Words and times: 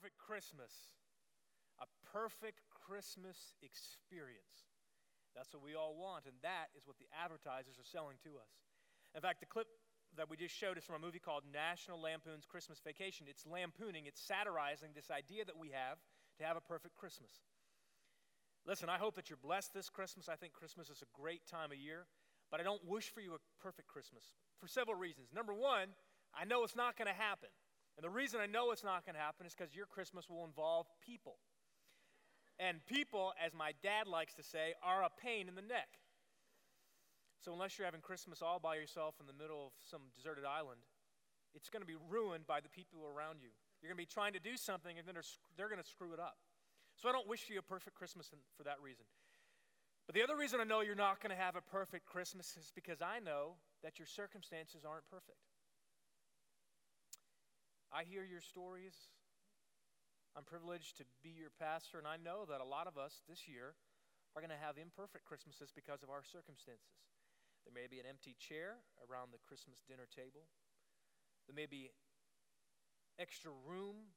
perfect 0.00 0.16
Christmas, 0.16 0.72
a 1.76 1.84
perfect 2.08 2.64
Christmas 2.72 3.52
experience. 3.60 4.72
That's 5.36 5.52
what 5.52 5.60
we 5.60 5.76
all 5.76 5.92
want, 5.92 6.24
and 6.24 6.32
that 6.40 6.72
is 6.72 6.88
what 6.88 6.96
the 6.96 7.04
advertisers 7.12 7.76
are 7.76 7.84
selling 7.84 8.16
to 8.24 8.40
us. 8.40 8.48
In 9.12 9.20
fact, 9.20 9.44
the 9.44 9.52
clip 9.52 9.68
that 10.16 10.32
we 10.32 10.40
just 10.40 10.56
showed 10.56 10.80
is 10.80 10.88
from 10.88 10.96
a 10.96 11.04
movie 11.04 11.20
called 11.20 11.44
National 11.52 12.00
Lampoon's 12.00 12.48
Christmas 12.48 12.80
Vacation. 12.80 13.28
It's 13.28 13.44
lampooning, 13.44 14.08
it's 14.08 14.24
satirizing 14.24 14.96
this 14.96 15.12
idea 15.12 15.44
that 15.44 15.60
we 15.60 15.68
have 15.76 16.00
to 16.40 16.48
have 16.48 16.56
a 16.56 16.64
perfect 16.64 16.96
Christmas. 16.96 17.44
Listen, 18.64 18.88
I 18.88 18.96
hope 18.96 19.20
that 19.20 19.28
you're 19.28 19.36
blessed 19.36 19.76
this 19.76 19.92
Christmas. 19.92 20.32
I 20.32 20.40
think 20.40 20.56
Christmas 20.56 20.88
is 20.88 21.04
a 21.04 21.12
great 21.12 21.44
time 21.44 21.76
of 21.76 21.78
year, 21.78 22.08
but 22.48 22.56
I 22.56 22.64
don't 22.64 22.88
wish 22.88 23.12
for 23.12 23.20
you 23.20 23.36
a 23.36 23.44
perfect 23.60 23.88
Christmas 23.92 24.24
for 24.56 24.66
several 24.66 24.96
reasons. 24.96 25.28
Number 25.28 25.52
one, 25.52 25.92
I 26.32 26.48
know 26.48 26.64
it's 26.64 26.76
not 26.76 26.96
going 26.96 27.12
to 27.12 27.20
happen. 27.20 27.52
And 28.00 28.08
the 28.08 28.16
reason 28.16 28.40
I 28.40 28.48
know 28.48 28.72
it's 28.72 28.80
not 28.80 29.04
going 29.04 29.12
to 29.12 29.20
happen 29.20 29.44
is 29.44 29.52
because 29.52 29.76
your 29.76 29.84
Christmas 29.84 30.24
will 30.24 30.48
involve 30.48 30.88
people. 31.04 31.36
And 32.56 32.80
people, 32.88 33.36
as 33.36 33.52
my 33.52 33.76
dad 33.84 34.08
likes 34.08 34.32
to 34.40 34.42
say, 34.42 34.72
are 34.80 35.04
a 35.04 35.12
pain 35.20 35.52
in 35.52 35.54
the 35.54 35.60
neck. 35.60 36.00
So, 37.44 37.52
unless 37.52 37.76
you're 37.76 37.84
having 37.84 38.00
Christmas 38.00 38.40
all 38.40 38.58
by 38.58 38.76
yourself 38.76 39.16
in 39.20 39.26
the 39.28 39.36
middle 39.36 39.68
of 39.68 39.72
some 39.84 40.00
deserted 40.16 40.48
island, 40.48 40.80
it's 41.52 41.68
going 41.68 41.82
to 41.82 41.86
be 41.86 42.00
ruined 42.08 42.46
by 42.46 42.64
the 42.64 42.72
people 42.72 43.04
around 43.04 43.44
you. 43.44 43.52
You're 43.84 43.92
going 43.92 44.00
to 44.00 44.08
be 44.08 44.08
trying 44.08 44.32
to 44.32 44.40
do 44.40 44.56
something, 44.56 44.96
and 44.96 45.04
then 45.04 45.12
they're, 45.12 45.32
they're 45.60 45.68
going 45.68 45.84
to 45.84 45.88
screw 45.88 46.16
it 46.16 46.20
up. 46.20 46.40
So, 46.96 47.10
I 47.10 47.12
don't 47.12 47.28
wish 47.28 47.52
you 47.52 47.58
a 47.58 47.62
perfect 47.62 48.00
Christmas 48.00 48.32
for 48.56 48.64
that 48.64 48.80
reason. 48.80 49.04
But 50.06 50.14
the 50.16 50.24
other 50.24 50.40
reason 50.40 50.58
I 50.58 50.64
know 50.64 50.80
you're 50.80 50.96
not 50.96 51.20
going 51.20 51.36
to 51.36 51.42
have 51.42 51.52
a 51.52 51.60
perfect 51.60 52.08
Christmas 52.08 52.56
is 52.56 52.72
because 52.74 53.04
I 53.04 53.20
know 53.20 53.60
that 53.84 53.98
your 54.00 54.08
circumstances 54.08 54.88
aren't 54.88 55.04
perfect. 55.12 55.49
I 57.90 58.06
hear 58.06 58.22
your 58.22 58.40
stories. 58.40 58.94
I'm 60.38 60.46
privileged 60.46 60.94
to 61.02 61.04
be 61.26 61.34
your 61.34 61.50
pastor, 61.58 61.98
and 61.98 62.06
I 62.06 62.22
know 62.22 62.46
that 62.46 62.62
a 62.62 62.68
lot 62.68 62.86
of 62.86 62.94
us 62.94 63.26
this 63.26 63.50
year 63.50 63.74
are 64.38 64.42
going 64.42 64.54
to 64.54 64.62
have 64.62 64.78
imperfect 64.78 65.26
Christmases 65.26 65.74
because 65.74 66.06
of 66.06 66.10
our 66.10 66.22
circumstances. 66.22 67.02
There 67.66 67.74
may 67.74 67.90
be 67.90 67.98
an 67.98 68.06
empty 68.06 68.38
chair 68.38 68.78
around 69.02 69.34
the 69.34 69.42
Christmas 69.42 69.82
dinner 69.82 70.06
table. 70.06 70.46
There 71.50 71.58
may 71.58 71.66
be 71.66 71.90
extra 73.18 73.50
room 73.50 74.14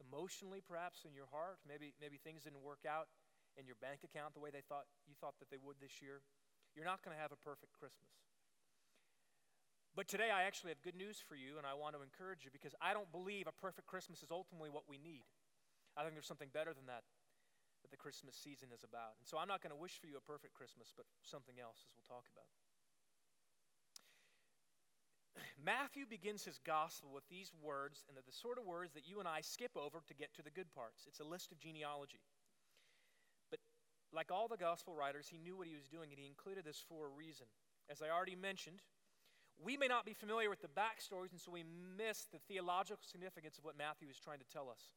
emotionally, 0.00 0.64
perhaps, 0.64 1.04
in 1.04 1.12
your 1.12 1.28
heart. 1.28 1.60
Maybe, 1.68 1.92
maybe 2.00 2.16
things 2.16 2.48
didn't 2.48 2.64
work 2.64 2.88
out 2.88 3.12
in 3.60 3.68
your 3.68 3.76
bank 3.84 4.00
account 4.00 4.32
the 4.32 4.40
way 4.40 4.48
they 4.48 4.64
thought 4.64 4.88
you 5.04 5.12
thought 5.20 5.36
that 5.44 5.52
they 5.52 5.60
would 5.60 5.76
this 5.76 6.00
year. 6.00 6.24
You're 6.72 6.88
not 6.88 7.04
going 7.04 7.12
to 7.12 7.20
have 7.20 7.36
a 7.36 7.40
perfect 7.44 7.76
Christmas. 7.76 8.08
But 9.96 10.06
today 10.06 10.30
I 10.30 10.46
actually 10.46 10.70
have 10.70 10.82
good 10.82 10.94
news 10.94 11.18
for 11.18 11.34
you, 11.34 11.58
and 11.58 11.66
I 11.66 11.74
want 11.74 11.98
to 11.98 12.02
encourage 12.02 12.46
you 12.46 12.50
because 12.54 12.74
I 12.78 12.94
don't 12.94 13.10
believe 13.10 13.50
a 13.50 13.56
perfect 13.58 13.90
Christmas 13.90 14.22
is 14.22 14.30
ultimately 14.30 14.70
what 14.70 14.86
we 14.86 14.98
need. 14.98 15.26
I 15.98 16.02
think 16.02 16.14
there's 16.14 16.30
something 16.30 16.54
better 16.54 16.70
than 16.70 16.86
that 16.86 17.02
that 17.82 17.90
the 17.90 17.96
Christmas 17.96 18.36
season 18.36 18.68
is 18.70 18.84
about. 18.84 19.16
And 19.18 19.26
so 19.26 19.40
I'm 19.40 19.48
not 19.48 19.64
going 19.64 19.72
to 19.72 19.80
wish 19.80 19.98
for 19.98 20.06
you 20.06 20.20
a 20.20 20.22
perfect 20.22 20.52
Christmas, 20.54 20.92
but 20.94 21.08
something 21.24 21.56
else, 21.58 21.80
as 21.88 21.90
we'll 21.96 22.06
talk 22.06 22.28
about. 22.28 22.46
Matthew 25.58 26.04
begins 26.04 26.44
his 26.44 26.60
gospel 26.60 27.10
with 27.12 27.24
these 27.32 27.50
words, 27.56 28.04
and 28.06 28.14
they're 28.14 28.26
the 28.26 28.36
sort 28.36 28.60
of 28.60 28.68
words 28.68 28.92
that 28.92 29.08
you 29.08 29.18
and 29.18 29.26
I 29.26 29.40
skip 29.40 29.72
over 29.74 30.04
to 30.06 30.14
get 30.14 30.34
to 30.36 30.44
the 30.44 30.52
good 30.52 30.70
parts. 30.70 31.08
It's 31.08 31.24
a 31.24 31.26
list 31.26 31.52
of 31.52 31.58
genealogy. 31.58 32.20
But 33.48 33.60
like 34.12 34.30
all 34.30 34.46
the 34.46 34.60
gospel 34.60 34.94
writers, 34.94 35.26
he 35.26 35.40
knew 35.40 35.56
what 35.56 35.66
he 35.66 35.74
was 35.74 35.88
doing, 35.88 36.12
and 36.12 36.20
he 36.20 36.28
included 36.28 36.64
this 36.64 36.84
for 36.84 37.08
a 37.08 37.16
reason. 37.16 37.48
As 37.88 38.02
I 38.04 38.12
already 38.12 38.36
mentioned, 38.36 38.84
we 39.62 39.76
may 39.76 39.88
not 39.88 40.06
be 40.06 40.14
familiar 40.14 40.48
with 40.48 40.62
the 40.62 40.68
backstories, 40.68 41.32
and 41.32 41.40
so 41.40 41.50
we 41.52 41.64
miss 41.96 42.26
the 42.32 42.38
theological 42.48 43.02
significance 43.02 43.58
of 43.58 43.64
what 43.64 43.76
Matthew 43.76 44.08
is 44.08 44.18
trying 44.18 44.38
to 44.38 44.48
tell 44.52 44.68
us. 44.70 44.90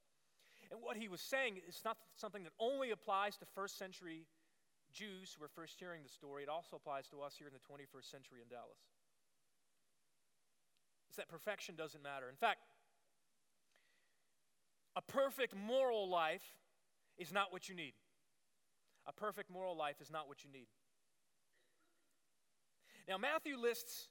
And 0.71 0.79
what 0.81 0.97
he 0.97 1.07
was 1.07 1.21
saying 1.21 1.59
is 1.67 1.81
not 1.83 1.97
something 2.15 2.43
that 2.43 2.53
only 2.59 2.91
applies 2.91 3.37
to 3.37 3.45
first 3.53 3.77
century 3.77 4.25
Jews 4.93 5.35
who 5.37 5.43
are 5.43 5.49
first 5.49 5.79
hearing 5.79 6.03
the 6.03 6.09
story, 6.09 6.43
it 6.43 6.49
also 6.49 6.77
applies 6.77 7.07
to 7.09 7.21
us 7.21 7.35
here 7.37 7.47
in 7.47 7.53
the 7.53 7.59
21st 7.59 8.09
century 8.09 8.39
in 8.41 8.47
Dallas. 8.47 8.79
It's 11.09 11.17
that 11.17 11.27
perfection 11.27 11.75
doesn't 11.75 12.01
matter. 12.01 12.29
In 12.29 12.35
fact, 12.35 12.59
a 14.95 15.01
perfect 15.01 15.55
moral 15.55 16.09
life 16.09 16.45
is 17.17 17.31
not 17.31 17.51
what 17.51 17.67
you 17.67 17.75
need. 17.75 17.93
A 19.05 19.13
perfect 19.13 19.49
moral 19.49 19.75
life 19.75 19.99
is 19.99 20.09
not 20.09 20.27
what 20.27 20.43
you 20.43 20.51
need. 20.51 20.67
Now, 23.07 23.17
Matthew 23.17 23.57
lists 23.57 24.07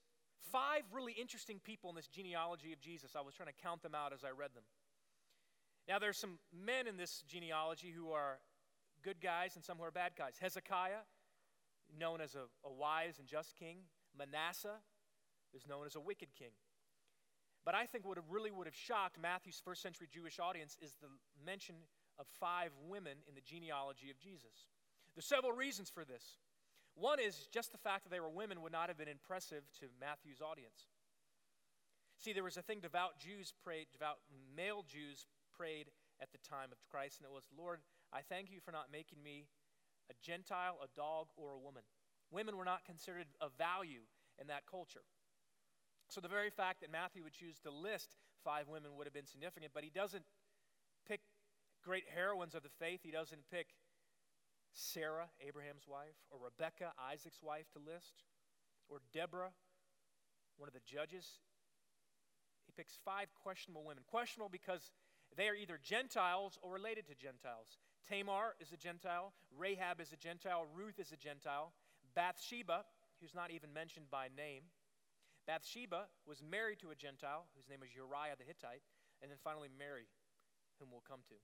five 0.50 0.82
really 0.92 1.12
interesting 1.12 1.60
people 1.62 1.90
in 1.90 1.96
this 1.96 2.08
genealogy 2.08 2.72
of 2.72 2.80
Jesus. 2.80 3.12
I 3.16 3.20
was 3.20 3.34
trying 3.34 3.48
to 3.48 3.62
count 3.62 3.82
them 3.82 3.94
out 3.94 4.12
as 4.12 4.24
I 4.24 4.30
read 4.30 4.54
them. 4.54 4.64
Now, 5.88 5.98
there's 5.98 6.18
some 6.18 6.38
men 6.52 6.86
in 6.86 6.96
this 6.96 7.22
genealogy 7.28 7.90
who 7.90 8.12
are 8.12 8.38
good 9.02 9.20
guys 9.20 9.56
and 9.56 9.64
some 9.64 9.78
who 9.78 9.84
are 9.84 9.90
bad 9.90 10.12
guys. 10.16 10.34
Hezekiah, 10.40 11.04
known 11.98 12.20
as 12.20 12.34
a, 12.34 12.44
a 12.66 12.72
wise 12.72 13.18
and 13.18 13.26
just 13.26 13.56
king. 13.56 13.78
Manasseh 14.16 14.80
is 15.54 15.66
known 15.66 15.86
as 15.86 15.96
a 15.96 16.00
wicked 16.00 16.28
king. 16.38 16.52
But 17.64 17.74
I 17.74 17.86
think 17.86 18.06
what 18.06 18.18
really 18.28 18.50
would 18.50 18.66
have 18.66 18.74
shocked 18.74 19.18
Matthew's 19.20 19.60
first 19.64 19.82
century 19.82 20.08
Jewish 20.10 20.38
audience 20.38 20.76
is 20.80 20.96
the 21.00 21.08
mention 21.44 21.76
of 22.18 22.26
five 22.40 22.70
women 22.88 23.18
in 23.28 23.34
the 23.34 23.40
genealogy 23.40 24.10
of 24.10 24.18
Jesus. 24.18 24.70
There's 25.14 25.26
several 25.26 25.52
reasons 25.52 25.90
for 25.90 26.04
this. 26.04 26.38
One 26.94 27.18
is 27.18 27.48
just 27.52 27.72
the 27.72 27.78
fact 27.78 28.04
that 28.04 28.10
they 28.10 28.20
were 28.20 28.28
women 28.28 28.62
would 28.62 28.72
not 28.72 28.88
have 28.88 28.98
been 28.98 29.08
impressive 29.08 29.62
to 29.80 29.86
Matthew's 30.00 30.40
audience. 30.40 30.88
See, 32.18 32.32
there 32.32 32.44
was 32.44 32.56
a 32.56 32.62
thing 32.62 32.80
devout 32.80 33.18
Jews 33.18 33.52
prayed, 33.64 33.86
devout 33.92 34.18
male 34.54 34.84
Jews 34.86 35.26
prayed 35.56 35.90
at 36.20 36.30
the 36.30 36.38
time 36.38 36.70
of 36.70 36.78
Christ, 36.90 37.18
and 37.18 37.26
it 37.26 37.32
was, 37.32 37.44
Lord, 37.56 37.80
I 38.12 38.20
thank 38.20 38.50
you 38.50 38.60
for 38.60 38.70
not 38.70 38.92
making 38.92 39.22
me 39.22 39.48
a 40.10 40.14
Gentile, 40.22 40.78
a 40.84 40.88
dog, 40.94 41.28
or 41.36 41.52
a 41.52 41.58
woman. 41.58 41.82
Women 42.30 42.56
were 42.56 42.64
not 42.64 42.84
considered 42.84 43.26
of 43.40 43.52
value 43.58 44.06
in 44.40 44.46
that 44.48 44.66
culture. 44.70 45.04
So 46.08 46.20
the 46.20 46.28
very 46.28 46.50
fact 46.50 46.80
that 46.82 46.92
Matthew 46.92 47.22
would 47.24 47.32
choose 47.32 47.58
to 47.60 47.70
list 47.70 48.16
five 48.44 48.68
women 48.68 48.96
would 48.96 49.06
have 49.06 49.14
been 49.14 49.26
significant, 49.26 49.72
but 49.74 49.84
he 49.84 49.90
doesn't 49.90 50.24
pick 51.08 51.20
great 51.82 52.04
heroines 52.14 52.54
of 52.54 52.62
the 52.62 52.74
faith. 52.78 53.00
He 53.02 53.10
doesn't 53.10 53.42
pick 53.50 53.68
Sarah, 54.72 55.28
Abraham's 55.46 55.86
wife, 55.86 56.16
or 56.30 56.38
Rebecca, 56.42 56.92
Isaac's 57.12 57.42
wife, 57.42 57.70
to 57.72 57.78
list, 57.78 58.24
or 58.88 59.00
Deborah, 59.12 59.52
one 60.56 60.68
of 60.68 60.74
the 60.74 60.84
judges. 60.84 61.40
He 62.66 62.72
picks 62.72 62.98
five 63.04 63.28
questionable 63.42 63.84
women. 63.84 64.04
Questionable 64.06 64.50
because 64.50 64.90
they 65.36 65.48
are 65.48 65.54
either 65.54 65.78
Gentiles 65.82 66.58
or 66.62 66.72
related 66.72 67.06
to 67.08 67.14
Gentiles. 67.14 67.78
Tamar 68.08 68.54
is 68.60 68.72
a 68.72 68.76
Gentile, 68.76 69.32
Rahab 69.56 70.00
is 70.00 70.12
a 70.12 70.16
Gentile, 70.16 70.66
Ruth 70.74 70.98
is 70.98 71.12
a 71.12 71.16
Gentile, 71.16 71.72
Bathsheba, 72.14 72.84
who's 73.20 73.34
not 73.34 73.50
even 73.50 73.72
mentioned 73.72 74.06
by 74.10 74.28
name. 74.36 74.62
Bathsheba 75.46 76.06
was 76.26 76.42
married 76.42 76.78
to 76.80 76.90
a 76.90 76.94
Gentile 76.94 77.46
whose 77.56 77.68
name 77.68 77.80
was 77.80 77.94
Uriah 77.94 78.36
the 78.38 78.44
Hittite, 78.44 78.82
and 79.22 79.30
then 79.30 79.38
finally 79.42 79.68
Mary, 79.68 80.06
whom 80.78 80.90
we'll 80.90 81.04
come 81.06 81.20
to. 81.28 81.34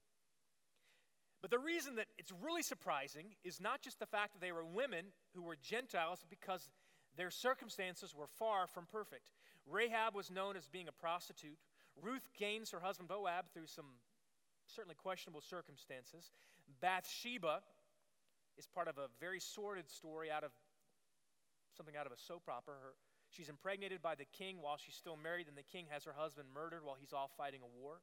But 1.41 1.51
the 1.51 1.59
reason 1.59 1.95
that 1.95 2.07
it's 2.17 2.33
really 2.43 2.63
surprising 2.63 3.35
is 3.43 3.61
not 3.61 3.81
just 3.81 3.99
the 3.99 4.05
fact 4.05 4.33
that 4.33 4.41
they 4.41 4.51
were 4.51 4.65
women 4.65 5.05
who 5.33 5.41
were 5.41 5.55
Gentiles, 5.55 6.25
because 6.29 6.69
their 7.15 7.31
circumstances 7.31 8.13
were 8.15 8.27
far 8.27 8.67
from 8.67 8.85
perfect. 8.91 9.31
Rahab 9.65 10.15
was 10.15 10.29
known 10.29 10.57
as 10.57 10.67
being 10.67 10.87
a 10.87 10.91
prostitute. 10.91 11.57
Ruth 12.01 12.27
gains 12.37 12.71
her 12.71 12.79
husband 12.79 13.07
Boaz 13.09 13.45
through 13.53 13.67
some 13.67 13.85
certainly 14.67 14.95
questionable 14.95 15.41
circumstances. 15.41 16.31
Bathsheba 16.81 17.61
is 18.57 18.67
part 18.67 18.87
of 18.87 18.97
a 18.97 19.07
very 19.19 19.39
sordid 19.39 19.89
story 19.89 20.29
out 20.29 20.43
of 20.43 20.51
something 21.75 21.95
out 21.95 22.05
of 22.05 22.11
a 22.11 22.17
soap 22.17 22.43
opera. 22.49 22.75
Her, 22.81 22.93
she's 23.29 23.49
impregnated 23.49 24.01
by 24.01 24.15
the 24.15 24.25
king 24.25 24.57
while 24.61 24.77
she's 24.77 24.95
still 24.95 25.15
married, 25.15 25.47
and 25.47 25.57
the 25.57 25.63
king 25.63 25.85
has 25.89 26.03
her 26.03 26.13
husband 26.17 26.49
murdered 26.53 26.83
while 26.83 26.97
he's 26.99 27.13
off 27.13 27.31
fighting 27.37 27.61
a 27.63 27.79
war. 27.81 28.01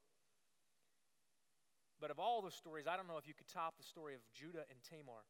But 2.01 2.11
of 2.11 2.19
all 2.19 2.43
those 2.43 2.55
stories, 2.55 2.87
I 2.87 2.97
don't 2.97 3.09
know 3.09 3.17
if 3.17 3.27
you 3.27 3.35
could 3.35 3.49
top 3.49 3.77
the 3.77 3.83
story 3.83 4.15
of 4.15 4.21
Judah 4.35 4.65
and 4.69 4.79
Tamar. 4.85 5.25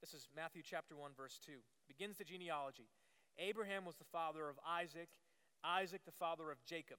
This 0.00 0.14
is 0.14 0.28
Matthew 0.36 0.62
chapter 0.62 0.96
1, 0.96 1.10
verse 1.16 1.40
2. 1.44 1.52
Begins 1.88 2.18
the 2.18 2.24
genealogy. 2.24 2.86
Abraham 3.38 3.84
was 3.84 3.96
the 3.96 4.04
father 4.12 4.48
of 4.48 4.56
Isaac, 4.62 5.08
Isaac 5.64 6.04
the 6.04 6.12
father 6.12 6.50
of 6.50 6.62
Jacob, 6.64 6.98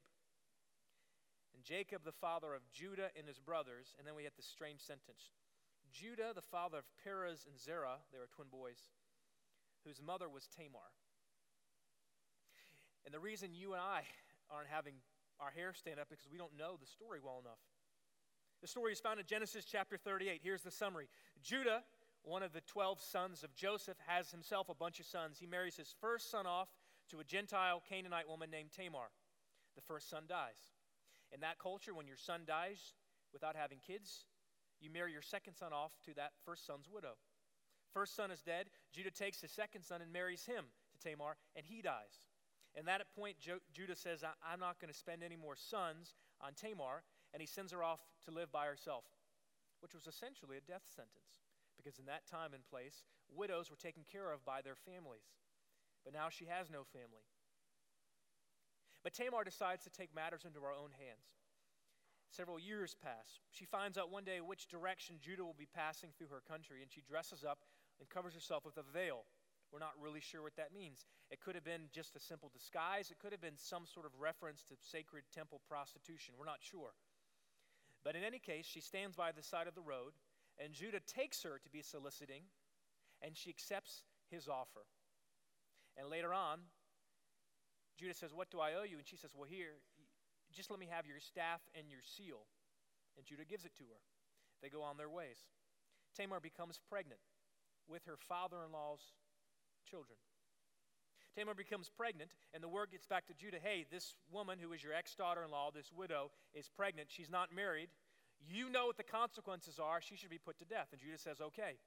and 1.53 1.63
Jacob 1.63 2.03
the 2.03 2.11
father 2.11 2.53
of 2.53 2.61
Judah 2.73 3.09
and 3.15 3.27
his 3.27 3.39
brothers. 3.39 3.95
And 3.97 4.07
then 4.07 4.15
we 4.15 4.25
have 4.25 4.35
this 4.35 4.47
strange 4.47 4.81
sentence 4.81 5.31
Judah 5.93 6.33
the 6.35 6.41
father 6.41 6.79
of 6.79 6.85
Perez 7.03 7.47
and 7.47 7.57
Zerah, 7.57 8.03
they 8.11 8.19
were 8.19 8.27
twin 8.27 8.49
boys, 8.51 8.91
whose 9.85 10.01
mother 10.01 10.27
was 10.27 10.49
Tamar. 10.51 10.91
And 13.05 13.13
the 13.13 13.19
reason 13.19 13.53
you 13.53 13.73
and 13.73 13.81
I 13.81 14.01
aren't 14.49 14.67
having 14.67 14.95
our 15.39 15.51
hair 15.51 15.73
stand 15.73 15.99
up 15.99 16.11
is 16.11 16.19
because 16.19 16.31
we 16.31 16.37
don't 16.37 16.57
know 16.57 16.75
the 16.79 16.87
story 16.87 17.19
well 17.23 17.39
enough. 17.39 17.61
The 18.65 18.69
story 18.69 18.93
is 18.93 18.99
found 18.99 19.19
in 19.19 19.27
Genesis 19.27 19.63
chapter 19.63 19.95
38. 19.95 20.41
Here's 20.41 20.63
the 20.63 20.71
summary 20.71 21.07
Judah, 21.43 21.83
one 22.23 22.41
of 22.41 22.51
the 22.51 22.61
12 22.61 22.99
sons 22.99 23.43
of 23.43 23.53
Joseph, 23.53 23.97
has 24.07 24.31
himself 24.31 24.69
a 24.69 24.73
bunch 24.73 24.99
of 24.99 25.05
sons. 25.05 25.37
He 25.39 25.45
marries 25.45 25.77
his 25.77 25.93
first 26.01 26.31
son 26.31 26.47
off 26.47 26.69
to 27.11 27.19
a 27.19 27.23
Gentile 27.23 27.83
Canaanite 27.87 28.27
woman 28.27 28.49
named 28.49 28.71
Tamar. 28.71 29.11
The 29.75 29.83
first 29.83 30.09
son 30.09 30.23
dies. 30.27 30.57
In 31.31 31.41
that 31.41 31.59
culture, 31.59 31.93
when 31.93 32.07
your 32.07 32.17
son 32.17 32.41
dies, 32.47 32.95
without 33.31 33.55
having 33.55 33.77
kids, 33.85 34.25
you 34.81 34.89
marry 34.89 35.11
your 35.11 35.21
second 35.21 35.53
son 35.53 35.71
off 35.71 35.91
to 36.05 36.15
that 36.15 36.31
first 36.43 36.65
son's 36.65 36.89
widow. 36.91 37.17
First 37.93 38.15
son 38.15 38.31
is 38.31 38.41
dead. 38.41 38.65
Judah 38.91 39.11
takes 39.11 39.41
his 39.41 39.51
second 39.51 39.83
son 39.83 40.01
and 40.01 40.11
marries 40.11 40.43
him 40.43 40.65
to 40.91 41.07
Tamar, 41.07 41.37
and 41.55 41.67
he 41.67 41.83
dies. 41.83 42.25
And 42.73 42.87
that 42.87 43.03
point, 43.15 43.39
jo- 43.39 43.61
Judah 43.71 43.95
says, 43.95 44.23
I'm 44.23 44.59
not 44.59 44.79
going 44.81 44.91
to 44.91 44.97
spend 44.97 45.21
any 45.21 45.37
more 45.37 45.55
sons 45.55 46.15
on 46.41 46.53
Tamar, 46.55 47.03
and 47.35 47.43
he 47.43 47.51
sends 47.51 47.75
her 47.75 47.83
off 47.83 47.99
to 48.23 48.31
live 48.31 48.47
by 48.47 48.63
herself, 48.63 49.03
which 49.83 49.91
was 49.91 50.07
essentially 50.07 50.55
a 50.55 50.63
death 50.71 50.87
sentence, 50.87 51.43
because 51.75 51.99
in 51.99 52.07
that 52.07 52.23
time 52.23 52.55
and 52.55 52.63
place, 52.63 53.03
widows 53.27 53.67
were 53.67 53.75
taken 53.75 54.07
care 54.07 54.31
of 54.31 54.39
by 54.47 54.63
their 54.63 54.79
families. 54.79 55.35
But 56.07 56.15
now 56.15 56.31
she 56.31 56.47
has 56.47 56.71
no 56.71 56.87
family. 56.95 57.27
But 59.03 59.11
Tamar 59.11 59.43
decides 59.43 59.83
to 59.83 59.91
take 59.91 60.15
matters 60.15 60.47
into 60.47 60.63
her 60.63 60.71
own 60.71 60.95
hands. 60.95 61.27
Several 62.31 62.55
years 62.57 62.95
pass. 63.03 63.43
She 63.51 63.65
finds 63.65 63.97
out 63.97 64.09
one 64.09 64.23
day 64.23 64.39
which 64.39 64.71
direction 64.71 65.19
Judah 65.19 65.43
will 65.43 65.59
be 65.59 65.67
passing 65.67 66.15
through 66.15 66.31
her 66.31 66.41
country, 66.47 66.81
and 66.81 66.89
she 66.89 67.03
dresses 67.03 67.43
up 67.43 67.59
and 67.99 68.07
covers 68.07 68.33
herself 68.33 68.63
with 68.63 68.77
a 68.77 68.87
veil. 68.95 69.27
We're 69.75 69.83
not 69.83 69.99
really 69.99 70.21
sure 70.21 70.41
what 70.41 70.55
that 70.55 70.73
means. 70.73 71.03
It 71.29 71.41
could 71.41 71.55
have 71.55 71.67
been 71.67 71.91
just 71.91 72.15
a 72.15 72.19
simple 72.19 72.49
disguise, 72.53 73.11
it 73.11 73.19
could 73.19 73.33
have 73.33 73.41
been 73.41 73.57
some 73.57 73.83
sort 73.85 74.05
of 74.05 74.15
reference 74.15 74.63
to 74.71 74.75
sacred 74.79 75.23
temple 75.35 75.59
prostitution. 75.67 76.35
We're 76.39 76.45
not 76.47 76.63
sure. 76.63 76.95
But 78.05 78.15
in 78.15 78.23
any 78.23 78.37
case, 78.37 78.65
she 78.65 78.79
stands 78.79 79.15
by 79.15 79.31
the 79.31 79.41
side 79.41 79.67
of 79.67 79.73
the 79.73 79.81
road, 79.81 80.13
and 80.63 80.71
Judah 80.73 81.01
takes 81.01 81.41
her 81.41 81.59
to 81.61 81.69
be 81.69 81.81
soliciting, 81.81 82.43
and 83.21 83.35
she 83.35 83.49
accepts 83.49 84.03
his 84.29 84.47
offer. 84.47 84.85
And 85.97 86.07
later 86.07 86.31
on, 86.31 86.59
Judah 87.97 88.13
says, 88.13 88.31
What 88.31 88.51
do 88.51 88.59
I 88.59 88.73
owe 88.75 88.83
you? 88.83 88.97
And 88.97 89.07
she 89.07 89.17
says, 89.17 89.31
Well, 89.35 89.49
here, 89.49 89.81
just 90.53 90.69
let 90.69 90.79
me 90.79 90.87
have 90.89 91.07
your 91.07 91.19
staff 91.19 91.61
and 91.73 91.89
your 91.89 92.01
seal. 92.03 92.45
And 93.17 93.25
Judah 93.25 93.45
gives 93.45 93.65
it 93.65 93.75
to 93.77 93.83
her. 93.83 94.01
They 94.61 94.69
go 94.69 94.83
on 94.83 94.97
their 94.97 95.09
ways. 95.09 95.39
Tamar 96.15 96.39
becomes 96.39 96.79
pregnant 96.89 97.19
with 97.87 98.05
her 98.05 98.17
father 98.17 98.57
in 98.65 98.71
law's 98.71 99.13
children. 99.89 100.17
Tamar 101.35 101.53
becomes 101.53 101.89
pregnant, 101.89 102.31
and 102.53 102.63
the 102.63 102.69
word 102.69 102.91
gets 102.91 103.05
back 103.05 103.27
to 103.27 103.33
Judah 103.33 103.57
hey, 103.61 103.85
this 103.91 104.15
woman 104.31 104.57
who 104.59 104.71
is 104.73 104.83
your 104.83 104.93
ex 104.93 105.15
daughter 105.15 105.43
in 105.43 105.51
law, 105.51 105.71
this 105.73 105.91
widow, 105.95 106.31
is 106.53 106.69
pregnant. 106.69 107.09
She's 107.11 107.29
not 107.29 107.53
married. 107.53 107.89
You 108.47 108.69
know 108.69 108.85
what 108.87 108.97
the 108.97 109.03
consequences 109.03 109.79
are. 109.79 110.01
She 110.01 110.15
should 110.15 110.29
be 110.29 110.37
put 110.37 110.59
to 110.59 110.65
death. 110.65 110.87
And 110.91 111.01
Judah 111.01 111.17
says, 111.17 111.41
okay. 111.41 111.79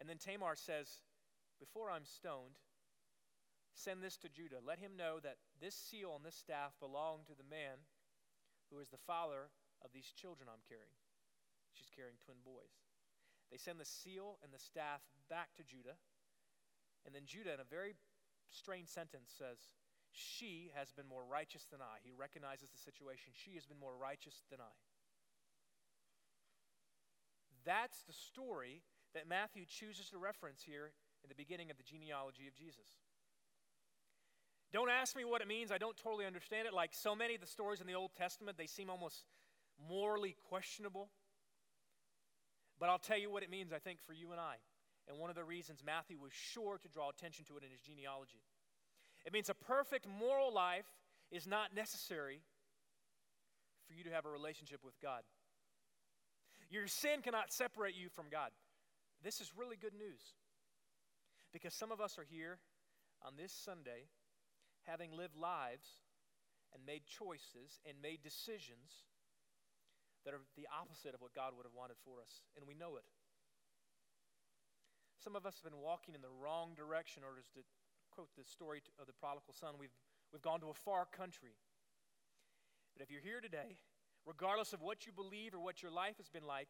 And 0.00 0.08
then 0.08 0.16
Tamar 0.18 0.54
says, 0.54 0.88
Before 1.60 1.90
I'm 1.90 2.04
stoned, 2.04 2.54
Send 3.78 4.02
this 4.02 4.18
to 4.18 4.28
Judah. 4.28 4.58
Let 4.58 4.82
him 4.82 4.98
know 4.98 5.22
that 5.22 5.38
this 5.62 5.78
seal 5.78 6.18
and 6.18 6.26
this 6.26 6.34
staff 6.34 6.74
belong 6.82 7.22
to 7.30 7.38
the 7.38 7.46
man 7.46 7.78
who 8.74 8.82
is 8.82 8.90
the 8.90 8.98
father 9.06 9.54
of 9.86 9.94
these 9.94 10.10
children 10.18 10.50
I'm 10.50 10.66
carrying. 10.66 10.98
She's 11.70 11.94
carrying 11.94 12.18
twin 12.18 12.42
boys. 12.42 12.74
They 13.54 13.56
send 13.56 13.78
the 13.78 13.86
seal 13.86 14.42
and 14.42 14.50
the 14.50 14.58
staff 14.58 15.06
back 15.30 15.54
to 15.56 15.62
Judah. 15.62 15.94
And 17.06 17.14
then 17.14 17.22
Judah, 17.22 17.54
in 17.54 17.62
a 17.62 17.70
very 17.70 17.94
strange 18.50 18.88
sentence, 18.88 19.32
says, 19.36 19.58
She 20.12 20.70
has 20.74 20.92
been 20.92 21.06
more 21.06 21.24
righteous 21.24 21.66
than 21.70 21.80
I. 21.80 22.00
He 22.02 22.12
recognizes 22.12 22.70
the 22.70 22.78
situation. 22.78 23.32
She 23.32 23.54
has 23.54 23.66
been 23.66 23.78
more 23.78 23.96
righteous 23.96 24.44
than 24.50 24.60
I. 24.60 24.74
That's 27.64 28.02
the 28.04 28.12
story 28.12 28.82
that 29.14 29.28
Matthew 29.28 29.64
chooses 29.66 30.08
to 30.10 30.18
reference 30.18 30.62
here 30.62 30.92
in 31.22 31.28
the 31.28 31.34
beginning 31.34 31.70
of 31.70 31.76
the 31.76 31.82
genealogy 31.82 32.46
of 32.46 32.54
Jesus. 32.54 32.96
Don't 34.72 34.90
ask 34.90 35.16
me 35.16 35.24
what 35.24 35.40
it 35.40 35.48
means. 35.48 35.72
I 35.72 35.78
don't 35.78 35.96
totally 35.96 36.26
understand 36.26 36.66
it. 36.66 36.74
Like 36.74 36.92
so 36.92 37.14
many 37.14 37.34
of 37.34 37.40
the 37.40 37.46
stories 37.46 37.80
in 37.80 37.86
the 37.86 37.94
Old 37.94 38.12
Testament, 38.16 38.58
they 38.58 38.66
seem 38.66 38.90
almost 38.90 39.24
morally 39.88 40.36
questionable. 40.48 41.08
But 42.78 42.90
I'll 42.90 42.98
tell 42.98 43.18
you 43.18 43.30
what 43.30 43.42
it 43.42 43.50
means, 43.50 43.72
I 43.72 43.78
think, 43.78 44.00
for 44.00 44.12
you 44.12 44.32
and 44.32 44.40
I. 44.40 44.56
And 45.08 45.18
one 45.18 45.30
of 45.30 45.36
the 45.36 45.44
reasons 45.44 45.80
Matthew 45.84 46.18
was 46.18 46.32
sure 46.32 46.78
to 46.78 46.88
draw 46.88 47.08
attention 47.08 47.44
to 47.46 47.56
it 47.56 47.64
in 47.64 47.70
his 47.70 47.80
genealogy. 47.80 48.44
It 49.24 49.32
means 49.32 49.48
a 49.48 49.54
perfect 49.54 50.06
moral 50.06 50.52
life 50.52 50.86
is 51.30 51.46
not 51.46 51.74
necessary 51.74 52.40
for 53.86 53.94
you 53.94 54.04
to 54.04 54.10
have 54.10 54.26
a 54.26 54.30
relationship 54.30 54.84
with 54.84 55.00
God. 55.00 55.22
Your 56.70 56.86
sin 56.86 57.22
cannot 57.22 57.52
separate 57.52 57.94
you 57.96 58.08
from 58.10 58.26
God. 58.30 58.50
This 59.24 59.40
is 59.40 59.50
really 59.56 59.76
good 59.76 59.94
news. 59.94 60.20
Because 61.52 61.72
some 61.74 61.90
of 61.90 62.00
us 62.00 62.18
are 62.18 62.26
here 62.28 62.58
on 63.24 63.32
this 63.36 63.52
Sunday 63.52 64.12
having 64.84 65.12
lived 65.16 65.36
lives 65.36 65.88
and 66.74 66.84
made 66.84 67.02
choices 67.08 67.80
and 67.88 67.96
made 68.02 68.20
decisions 68.22 69.08
that 70.24 70.34
are 70.34 70.44
the 70.56 70.68
opposite 70.68 71.14
of 71.14 71.20
what 71.20 71.32
God 71.32 71.56
would 71.56 71.64
have 71.64 71.76
wanted 71.76 71.96
for 72.04 72.20
us, 72.20 72.44
and 72.56 72.68
we 72.68 72.74
know 72.74 72.96
it. 72.96 73.04
Some 75.18 75.34
of 75.34 75.44
us 75.44 75.60
have 75.60 75.70
been 75.70 75.80
walking 75.80 76.14
in 76.14 76.22
the 76.22 76.30
wrong 76.42 76.74
direction, 76.76 77.22
or 77.22 77.38
as 77.38 77.48
to 77.54 77.60
quote 78.10 78.28
the 78.36 78.44
story 78.44 78.82
of 79.00 79.06
the 79.06 79.12
prodigal 79.12 79.52
son, 79.52 79.74
we've, 79.78 79.94
we've 80.32 80.42
gone 80.42 80.60
to 80.60 80.70
a 80.70 80.74
far 80.74 81.06
country. 81.06 81.58
But 82.94 83.02
if 83.02 83.10
you're 83.10 83.20
here 83.20 83.40
today, 83.40 83.78
regardless 84.26 84.72
of 84.72 84.80
what 84.80 85.06
you 85.06 85.12
believe 85.12 85.54
or 85.54 85.60
what 85.60 85.82
your 85.82 85.90
life 85.90 86.16
has 86.18 86.28
been 86.28 86.46
like, 86.46 86.68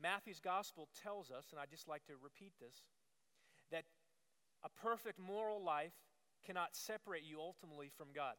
Matthew's 0.00 0.40
gospel 0.40 0.88
tells 1.02 1.30
us, 1.30 1.46
and 1.50 1.60
I'd 1.60 1.70
just 1.70 1.88
like 1.88 2.04
to 2.06 2.14
repeat 2.22 2.52
this, 2.60 2.86
that 3.70 3.84
a 4.64 4.68
perfect 4.68 5.18
moral 5.18 5.62
life 5.62 5.94
cannot 6.46 6.76
separate 6.76 7.22
you 7.24 7.40
ultimately 7.40 7.90
from 7.96 8.08
God. 8.14 8.34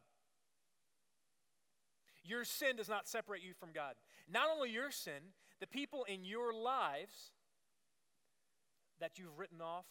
Your 2.24 2.44
sin 2.44 2.76
does 2.76 2.90
not 2.90 3.08
separate 3.08 3.42
you 3.44 3.54
from 3.54 3.70
God. 3.74 3.96
Not 4.32 4.48
only 4.54 4.70
your 4.70 4.92
sin, 4.92 5.34
the 5.60 5.68
people 5.68 6.06
in 6.06 6.24
your 6.24 6.54
lives 6.54 7.32
that 9.00 9.18
you've 9.18 9.38
written 9.38 9.62
off 9.62 9.86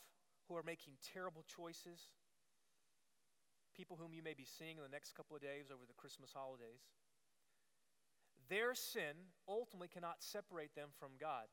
who 0.48 0.56
are 0.56 0.62
making 0.62 0.94
terrible 1.12 1.44
choices, 1.44 2.12
people 3.76 3.98
whom 4.00 4.14
you 4.14 4.22
may 4.22 4.34
be 4.34 4.46
seeing 4.46 4.76
in 4.76 4.82
the 4.82 4.88
next 4.88 5.14
couple 5.14 5.36
of 5.36 5.42
days 5.42 5.70
over 5.72 5.84
the 5.86 5.94
Christmas 5.94 6.32
holidays, 6.32 6.88
their 8.48 8.74
sin 8.74 9.28
ultimately 9.46 9.88
cannot 9.88 10.20
separate 10.20 10.74
them 10.74 10.88
from 10.98 11.10
God, 11.20 11.46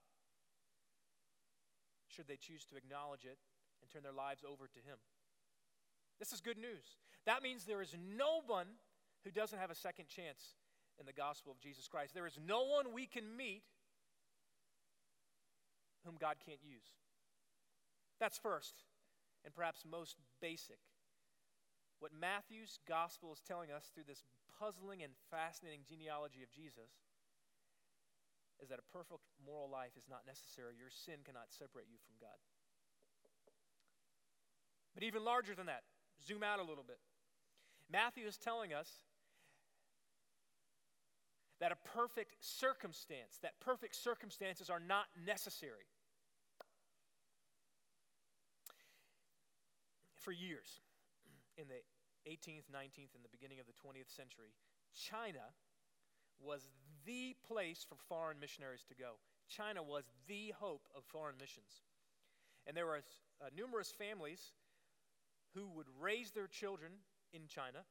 should 2.08 2.28
they 2.28 2.38
choose 2.38 2.66
to 2.66 2.78
acknowledge 2.78 3.26
it 3.26 3.38
and 3.82 3.92
turn 3.92 4.04
their 4.04 4.16
lives 4.16 4.44
over 4.48 4.68
to 4.68 4.80
Him. 4.80 4.98
This 6.20 6.32
is 6.32 6.40
good 6.40 6.58
news. 6.58 6.98
That 7.26 7.44
means 7.44 7.66
there 7.66 7.82
is 7.82 7.96
no 8.16 8.42
one 8.48 8.68
who 9.24 9.32
doesn't 9.32 9.60
have 9.60 9.72
a 9.72 9.76
second 9.76 10.08
chance 10.08 10.56
in 11.00 11.06
the 11.06 11.14
gospel 11.14 11.52
of 11.52 11.60
Jesus 11.60 11.88
Christ. 11.88 12.14
There 12.14 12.28
is 12.28 12.40
no 12.48 12.64
one 12.64 12.94
we 12.94 13.06
can 13.06 13.36
meet 13.36 13.64
whom 16.06 16.16
God 16.20 16.36
can't 16.46 16.64
use. 16.64 16.88
That's 18.20 18.38
first, 18.38 18.84
and 19.44 19.54
perhaps 19.54 19.84
most 19.84 20.18
basic. 20.42 20.80
What 22.00 22.12
Matthew's 22.14 22.80
gospel 22.88 23.32
is 23.34 23.42
telling 23.42 23.72
us 23.72 23.92
through 23.94 24.08
this 24.08 24.24
puzzling 24.60 25.04
and 25.04 25.14
fascinating 25.32 25.82
genealogy 25.88 26.44
of 26.44 26.52
Jesus 26.52 26.92
is 28.62 28.70
that 28.70 28.80
a 28.80 28.92
perfect 28.96 29.20
moral 29.44 29.70
life 29.70 29.92
is 29.98 30.08
not 30.10 30.24
necessary. 30.28 30.76
Your 30.80 30.92
sin 30.92 31.24
cannot 31.26 31.52
separate 31.52 31.88
you 31.92 32.00
from 32.08 32.16
God. 32.22 32.40
But 34.94 35.04
even 35.04 35.26
larger 35.26 35.56
than 35.56 35.66
that, 35.66 35.84
Zoom 36.24 36.44
out 36.44 36.60
a 36.60 36.64
little 36.64 36.86
bit. 36.88 37.00
Matthew 37.92 38.26
is 38.26 38.38
telling 38.38 38.74
us 38.74 38.88
that 41.60 41.72
a 41.72 41.76
perfect 41.96 42.36
circumstance, 42.40 43.40
that 43.42 43.60
perfect 43.60 43.96
circumstances 43.96 44.70
are 44.70 44.80
not 44.80 45.06
necessary. 45.26 45.88
For 50.26 50.32
years, 50.32 50.82
in 51.56 51.70
the 51.70 51.86
18th, 52.26 52.66
19th, 52.74 53.14
and 53.14 53.22
the 53.22 53.30
beginning 53.30 53.60
of 53.62 53.68
the 53.70 53.78
20th 53.78 54.10
century, 54.10 54.58
China 54.98 55.54
was 56.42 56.68
the 57.06 57.36
place 57.46 57.86
for 57.88 57.94
foreign 58.10 58.40
missionaries 58.40 58.82
to 58.90 58.96
go. 58.96 59.22
China 59.48 59.84
was 59.84 60.10
the 60.28 60.52
hope 60.58 60.90
of 60.98 61.06
foreign 61.06 61.38
missions. 61.38 61.86
And 62.66 62.76
there 62.76 62.88
were 62.88 63.06
uh, 63.38 63.54
numerous 63.56 63.94
families 63.94 64.42
who 65.54 65.68
would 65.78 65.86
raise 66.02 66.32
their 66.32 66.48
children 66.48 67.06
in 67.32 67.46
China, 67.46 67.86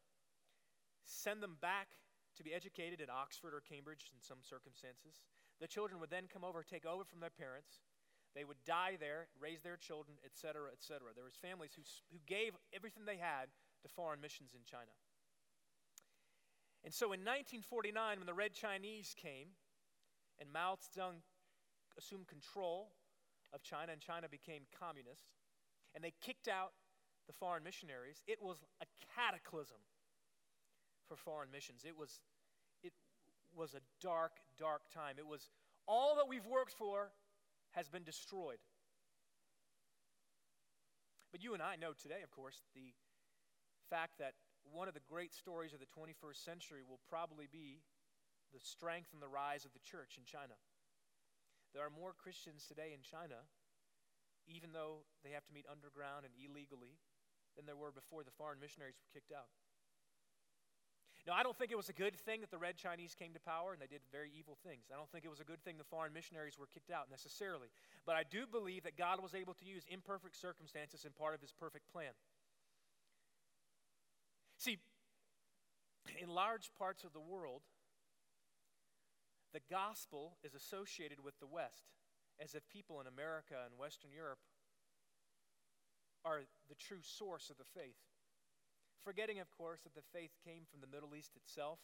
send 1.05 1.41
them 1.41 1.57
back 1.63 1.87
to 2.35 2.43
be 2.43 2.53
educated 2.53 3.01
at 3.01 3.11
Oxford 3.11 3.55
or 3.55 3.63
Cambridge 3.63 4.11
in 4.11 4.19
some 4.21 4.43
circumstances. 4.43 5.23
The 5.61 5.69
children 5.69 6.01
would 6.01 6.11
then 6.11 6.27
come 6.27 6.43
over, 6.43 6.65
take 6.65 6.85
over 6.85 7.05
from 7.05 7.21
their 7.21 7.31
parents. 7.31 7.79
They 8.35 8.45
would 8.45 8.59
die 8.67 8.97
there, 8.99 9.29
raise 9.41 9.63
their 9.63 9.77
children, 9.77 10.17
etc., 10.25 10.71
etc. 10.73 11.15
There 11.15 11.25
was 11.25 11.39
families 11.39 11.71
who, 11.77 11.83
who 12.11 12.19
gave 12.27 12.53
everything 12.75 13.05
they 13.07 13.17
had 13.17 13.47
to 13.83 13.89
foreign 13.89 14.21
missions 14.21 14.53
in 14.55 14.65
China. 14.65 14.91
And 16.83 16.93
so 16.93 17.07
in 17.07 17.21
1949, 17.21 18.19
when 18.19 18.27
the 18.27 18.35
Red 18.35 18.53
Chinese 18.53 19.15
came 19.17 19.55
and 20.41 20.53
Mao 20.53 20.77
Zedong 20.77 21.23
assumed 21.97 22.27
control 22.27 22.91
of 23.53 23.63
China 23.63 23.93
and 23.93 24.01
China 24.01 24.29
became 24.29 24.63
communist, 24.79 25.31
and 25.95 26.03
they 26.03 26.13
kicked 26.21 26.49
out 26.49 26.73
the 27.27 27.33
foreign 27.33 27.63
missionaries, 27.63 28.23
it 28.27 28.43
was 28.43 28.59
a 28.83 28.87
cataclysm 29.15 29.79
for 31.09 31.17
foreign 31.17 31.51
missions. 31.51 31.85
It 31.87 31.97
was, 31.97 32.21
it 32.83 32.93
was 33.57 33.75
a 33.75 33.81
dark, 34.03 34.33
dark 34.59 34.83
time. 34.93 35.17
It 35.19 35.27
was 35.27 35.49
all 35.87 36.17
that 36.17 36.29
we've 36.29 36.47
worked 36.47 36.73
for 36.73 37.11
has 37.75 37.89
been 37.89 38.05
destroyed. 38.05 38.63
But 41.35 41.43
you 41.43 41.55
and 41.55 41.63
I 41.63 41.75
know 41.75 41.91
today, 41.91 42.23
of 42.23 42.31
course, 42.31 42.63
the 42.75 42.95
fact 43.91 44.23
that 44.23 44.39
one 44.63 44.87
of 44.87 44.95
the 44.95 45.03
great 45.03 45.35
stories 45.35 45.75
of 45.75 45.83
the 45.83 45.91
21st 45.91 46.41
century 46.43 46.83
will 46.87 47.03
probably 47.11 47.51
be 47.51 47.83
the 48.55 48.63
strength 48.63 49.11
and 49.13 49.21
the 49.21 49.29
rise 49.29 49.67
of 49.67 49.75
the 49.75 49.83
church 49.83 50.15
in 50.15 50.23
China. 50.23 50.55
There 51.75 51.83
are 51.83 51.91
more 51.91 52.15
Christians 52.15 52.71
today 52.71 52.95
in 52.95 53.03
China, 53.03 53.43
even 54.47 54.71
though 54.71 55.03
they 55.27 55.35
have 55.35 55.45
to 55.51 55.53
meet 55.53 55.67
underground 55.67 56.23
and 56.23 56.35
illegally, 56.39 57.03
than 57.59 57.67
there 57.67 57.79
were 57.79 57.91
before 57.91 58.23
the 58.23 58.35
foreign 58.39 58.63
missionaries 58.63 58.95
were 58.95 59.11
kicked 59.11 59.35
out. 59.35 59.51
Now, 61.27 61.33
I 61.33 61.43
don't 61.43 61.57
think 61.57 61.73
it 61.73 61.77
was 61.77 61.89
a 61.89 61.97
good 61.97 62.17
thing 62.17 62.43
that 62.43 62.51
the 62.51 62.59
Red 62.59 62.77
Chinese 62.77 63.15
came 63.15 63.33
to 63.33 63.41
power 63.41 63.73
and 63.73 63.81
they 63.81 63.87
did 63.87 64.03
very 64.13 64.31
evil 64.37 64.59
things. 64.63 64.93
I 64.93 64.97
don't 64.97 65.11
think 65.11 65.25
it 65.25 65.31
was 65.31 65.41
a 65.41 65.45
good 65.45 65.63
thing 65.65 65.77
the 65.79 65.85
foreign 65.85 66.13
missionaries 66.13 66.59
were 66.59 66.69
kicked 66.69 66.91
out 66.91 67.09
necessarily. 67.11 67.69
But 68.05 68.17
I 68.17 68.25
do 68.29 68.45
believe 68.45 68.85
that 68.85 68.99
God 68.99 69.23
was 69.23 69.35
able 69.35 69.55
to 69.55 69.65
use 69.65 69.85
imperfect 69.89 70.37
circumstances 70.37 71.07
in 71.07 71.13
part 71.13 71.35
of 71.35 71.41
his 71.41 71.51
perfect 71.51 71.91
plan. 71.91 72.13
See, 74.59 74.79
in 76.21 76.29
large 76.29 76.71
parts 76.79 77.05
of 77.05 77.15
the 77.15 77.21
world, 77.21 77.63
the 79.55 79.65
gospel 79.71 80.37
is 80.45 80.55
associated 80.55 81.25
with 81.25 81.39
the 81.41 81.47
West 81.47 81.89
as 82.39 82.55
if 82.55 82.69
people 82.69 83.01
in 83.01 83.07
America 83.07 83.55
and 83.65 83.79
Western 83.79 84.11
Europe 84.13 84.41
are 86.25 86.41
the 86.69 86.75
true 86.75 87.03
source 87.03 87.49
of 87.49 87.57
the 87.57 87.65
faith. 87.65 87.97
Forgetting, 89.05 89.39
of 89.39 89.51
course, 89.51 89.81
that 89.83 89.95
the 89.95 90.09
faith 90.13 90.33
came 90.45 90.63
from 90.71 90.81
the 90.81 90.87
Middle 90.87 91.15
East 91.15 91.37
itself 91.37 91.79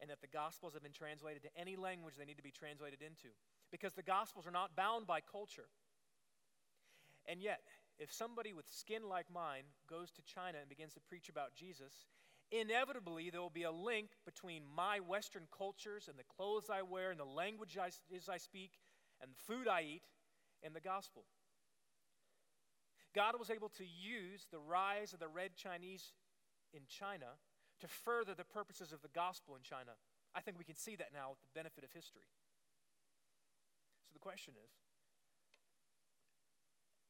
and 0.00 0.10
that 0.10 0.20
the 0.20 0.26
Gospels 0.26 0.74
have 0.74 0.82
been 0.82 0.92
translated 0.92 1.42
to 1.42 1.56
any 1.58 1.76
language 1.76 2.14
they 2.16 2.24
need 2.24 2.36
to 2.36 2.42
be 2.42 2.50
translated 2.50 3.00
into. 3.00 3.28
Because 3.70 3.94
the 3.94 4.02
Gospels 4.02 4.46
are 4.46 4.52
not 4.52 4.76
bound 4.76 5.06
by 5.06 5.20
culture. 5.20 5.68
And 7.26 7.40
yet, 7.40 7.60
if 7.98 8.12
somebody 8.12 8.52
with 8.52 8.68
skin 8.68 9.08
like 9.08 9.26
mine 9.32 9.64
goes 9.88 10.10
to 10.12 10.22
China 10.22 10.58
and 10.60 10.68
begins 10.68 10.92
to 10.94 11.00
preach 11.00 11.28
about 11.28 11.54
Jesus, 11.54 12.06
inevitably 12.50 13.30
there 13.30 13.40
will 13.40 13.50
be 13.50 13.62
a 13.62 13.72
link 13.72 14.10
between 14.24 14.62
my 14.76 15.00
Western 15.00 15.44
cultures 15.56 16.08
and 16.08 16.18
the 16.18 16.24
clothes 16.36 16.68
I 16.70 16.82
wear 16.82 17.10
and 17.10 17.20
the 17.20 17.24
language 17.24 17.78
I, 17.80 17.90
I 18.30 18.38
speak 18.38 18.72
and 19.20 19.30
the 19.30 19.54
food 19.54 19.68
I 19.68 19.82
eat 19.82 20.02
and 20.62 20.74
the 20.74 20.80
gospel. 20.80 21.24
God 23.14 23.34
was 23.38 23.50
able 23.50 23.68
to 23.70 23.84
use 23.84 24.46
the 24.50 24.58
rise 24.58 25.12
of 25.12 25.20
the 25.20 25.28
red 25.28 25.54
Chinese 25.54 26.12
in 26.72 26.88
China 26.88 27.38
to 27.80 27.88
further 27.88 28.34
the 28.34 28.44
purposes 28.44 28.92
of 28.92 29.02
the 29.02 29.12
gospel 29.12 29.56
in 29.56 29.62
China. 29.62 29.96
I 30.34 30.40
think 30.40 30.58
we 30.58 30.64
can 30.64 30.76
see 30.76 30.96
that 30.96 31.12
now 31.12 31.30
with 31.30 31.42
the 31.44 31.52
benefit 31.54 31.84
of 31.84 31.92
history. 31.92 32.28
So 34.08 34.12
the 34.12 34.22
question 34.22 34.54
is 34.56 34.72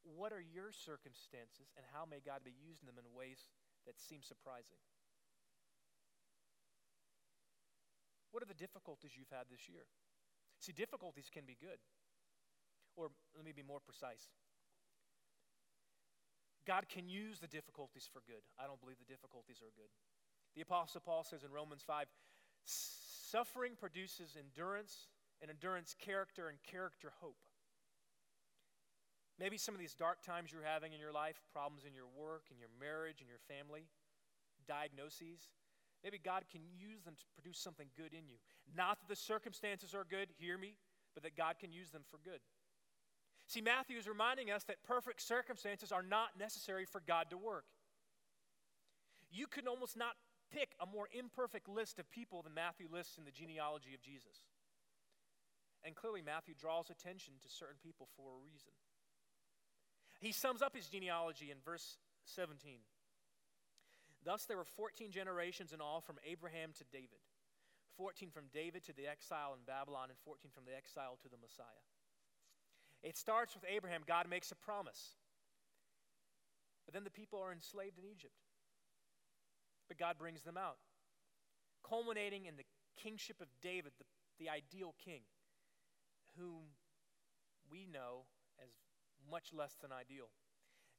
what 0.03 0.35
are 0.35 0.43
your 0.43 0.75
circumstances 0.75 1.71
and 1.79 1.87
how 1.95 2.03
may 2.03 2.19
God 2.19 2.43
be 2.43 2.51
using 2.51 2.91
them 2.91 2.99
in 2.99 3.07
ways 3.15 3.47
that 3.87 3.95
seem 3.95 4.19
surprising? 4.19 4.83
What 8.35 8.43
are 8.43 8.49
the 8.49 8.57
difficulties 8.57 9.15
you've 9.15 9.31
had 9.31 9.47
this 9.47 9.69
year? 9.69 9.87
See, 10.59 10.73
difficulties 10.73 11.29
can 11.31 11.45
be 11.45 11.55
good. 11.55 11.79
Or 12.95 13.09
let 13.35 13.45
me 13.45 13.53
be 13.53 13.63
more 13.63 13.79
precise 13.79 14.27
God 16.65 16.87
can 16.87 17.09
use 17.09 17.39
the 17.39 17.47
difficulties 17.47 18.07
for 18.11 18.21
good. 18.25 18.41
I 18.59 18.67
don't 18.67 18.79
believe 18.79 18.97
the 18.99 19.11
difficulties 19.11 19.59
are 19.61 19.73
good. 19.75 19.91
The 20.55 20.61
Apostle 20.61 21.01
Paul 21.03 21.23
says 21.23 21.43
in 21.43 21.51
Romans 21.51 21.83
5 21.85 22.05
suffering 22.65 23.73
produces 23.77 24.37
endurance, 24.39 25.09
and 25.41 25.49
endurance, 25.49 25.95
character, 25.99 26.47
and 26.47 26.57
character, 26.63 27.11
hope. 27.19 27.35
Maybe 29.39 29.57
some 29.57 29.73
of 29.73 29.81
these 29.81 29.95
dark 29.95 30.21
times 30.23 30.51
you're 30.53 30.63
having 30.63 30.93
in 30.93 30.99
your 30.99 31.11
life, 31.11 31.41
problems 31.51 31.83
in 31.83 31.93
your 31.93 32.07
work, 32.15 32.43
in 32.51 32.59
your 32.59 32.69
marriage, 32.79 33.19
in 33.19 33.27
your 33.27 33.41
family, 33.49 33.89
diagnoses, 34.67 35.49
maybe 36.03 36.19
God 36.21 36.43
can 36.51 36.61
use 36.77 37.03
them 37.03 37.15
to 37.15 37.25
produce 37.35 37.57
something 37.57 37.87
good 37.97 38.13
in 38.13 38.29
you. 38.29 38.37
Not 38.75 39.01
that 39.01 39.09
the 39.09 39.19
circumstances 39.19 39.93
are 39.93 40.05
good, 40.07 40.29
hear 40.37 40.57
me, 40.57 40.77
but 41.13 41.23
that 41.23 41.35
God 41.35 41.59
can 41.59 41.73
use 41.73 41.89
them 41.89 42.03
for 42.09 42.19
good. 42.23 42.39
See, 43.53 43.61
Matthew 43.61 44.01
is 44.01 44.07
reminding 44.07 44.49
us 44.49 44.63
that 44.63 44.81
perfect 44.81 45.21
circumstances 45.21 45.91
are 45.91 46.01
not 46.01 46.39
necessary 46.39 46.85
for 46.85 47.03
God 47.05 47.29
to 47.29 47.37
work. 47.37 47.65
You 49.29 49.45
could 49.45 49.67
almost 49.67 49.95
not 49.95 50.17
pick 50.51 50.73
a 50.81 50.87
more 50.87 51.05
imperfect 51.13 51.69
list 51.69 51.99
of 51.99 52.09
people 52.09 52.41
than 52.41 52.55
Matthew 52.55 52.87
lists 52.91 53.19
in 53.19 53.25
the 53.25 53.31
genealogy 53.31 53.93
of 53.93 54.01
Jesus. 54.01 54.41
And 55.85 55.93
clearly, 55.93 56.23
Matthew 56.25 56.55
draws 56.57 56.89
attention 56.89 57.35
to 57.43 57.47
certain 57.47 57.77
people 57.77 58.07
for 58.17 58.33
a 58.33 58.41
reason. 58.41 58.73
He 60.17 60.31
sums 60.31 60.63
up 60.63 60.75
his 60.75 60.89
genealogy 60.89 61.51
in 61.51 61.57
verse 61.63 61.99
17. 62.25 62.57
Thus, 64.25 64.45
there 64.45 64.57
were 64.57 64.65
14 64.65 65.11
generations 65.11 65.73
in 65.73 65.81
all 65.81 66.01
from 66.01 66.17
Abraham 66.25 66.71
to 66.79 66.85
David, 66.91 67.21
14 67.97 68.31
from 68.31 68.45
David 68.51 68.83
to 68.85 68.93
the 68.97 69.05
exile 69.05 69.53
in 69.53 69.61
Babylon, 69.67 70.09
and 70.09 70.17
14 70.25 70.49
from 70.49 70.65
the 70.65 70.75
exile 70.75 71.19
to 71.21 71.29
the 71.29 71.37
Messiah. 71.37 71.85
It 73.03 73.17
starts 73.17 73.53
with 73.53 73.65
Abraham. 73.69 74.01
God 74.07 74.29
makes 74.29 74.51
a 74.51 74.55
promise. 74.55 75.17
But 76.85 76.93
then 76.93 77.03
the 77.03 77.11
people 77.11 77.39
are 77.39 77.51
enslaved 77.51 77.99
in 77.99 78.05
Egypt. 78.05 78.33
But 79.87 79.97
God 79.97 80.17
brings 80.17 80.43
them 80.43 80.57
out, 80.57 80.77
culminating 81.87 82.45
in 82.45 82.55
the 82.55 82.63
kingship 82.97 83.41
of 83.41 83.47
David, 83.61 83.91
the, 83.97 84.05
the 84.39 84.49
ideal 84.49 84.95
king, 85.03 85.21
whom 86.37 86.71
we 87.69 87.85
know 87.91 88.23
as 88.63 88.69
much 89.29 89.51
less 89.53 89.75
than 89.81 89.91
ideal. 89.91 90.29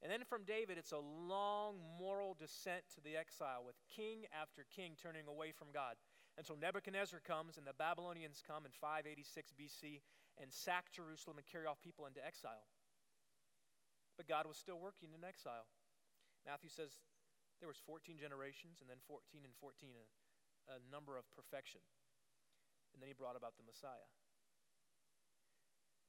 And 0.03 0.11
then 0.11 0.21
from 0.29 0.43
David, 0.43 0.77
it's 0.77 0.91
a 0.91 1.01
long 1.01 1.75
moral 1.97 2.35
descent 2.37 2.83
to 2.93 3.01
the 3.01 3.17
exile, 3.17 3.63
with 3.65 3.75
king 3.89 4.25
after 4.29 4.65
king 4.75 4.93
turning 5.01 5.27
away 5.27 5.51
from 5.51 5.69
God. 5.73 5.95
Until 6.37 6.57
Nebuchadnezzar 6.57 7.21
comes 7.25 7.57
and 7.57 7.65
the 7.65 7.73
Babylonians 7.73 8.43
come 8.45 8.65
in 8.65 8.71
586 8.71 9.53
BC 9.57 10.01
and 10.41 10.51
sack 10.51 10.91
Jerusalem 10.91 11.37
and 11.37 11.45
carry 11.47 11.65
off 11.65 11.79
people 11.79 12.05
into 12.05 12.19
exile. 12.19 12.67
But 14.17 14.27
God 14.27 14.47
was 14.47 14.57
still 14.57 14.79
working 14.79 15.11
in 15.11 15.23
exile. 15.23 15.67
Matthew 16.47 16.69
says 16.69 17.03
there 17.59 17.67
was 17.67 17.79
14 17.83 18.15
generations 18.19 18.79
and 18.79 18.87
then 18.89 18.99
14 19.07 19.43
and 19.43 19.55
14 19.59 19.89
a, 19.95 20.05
a 20.75 20.79
number 20.91 21.17
of 21.17 21.27
perfection. 21.35 21.81
And 22.93 23.01
then 23.01 23.07
he 23.07 23.15
brought 23.15 23.35
about 23.35 23.59
the 23.59 23.67
Messiah. 23.67 24.07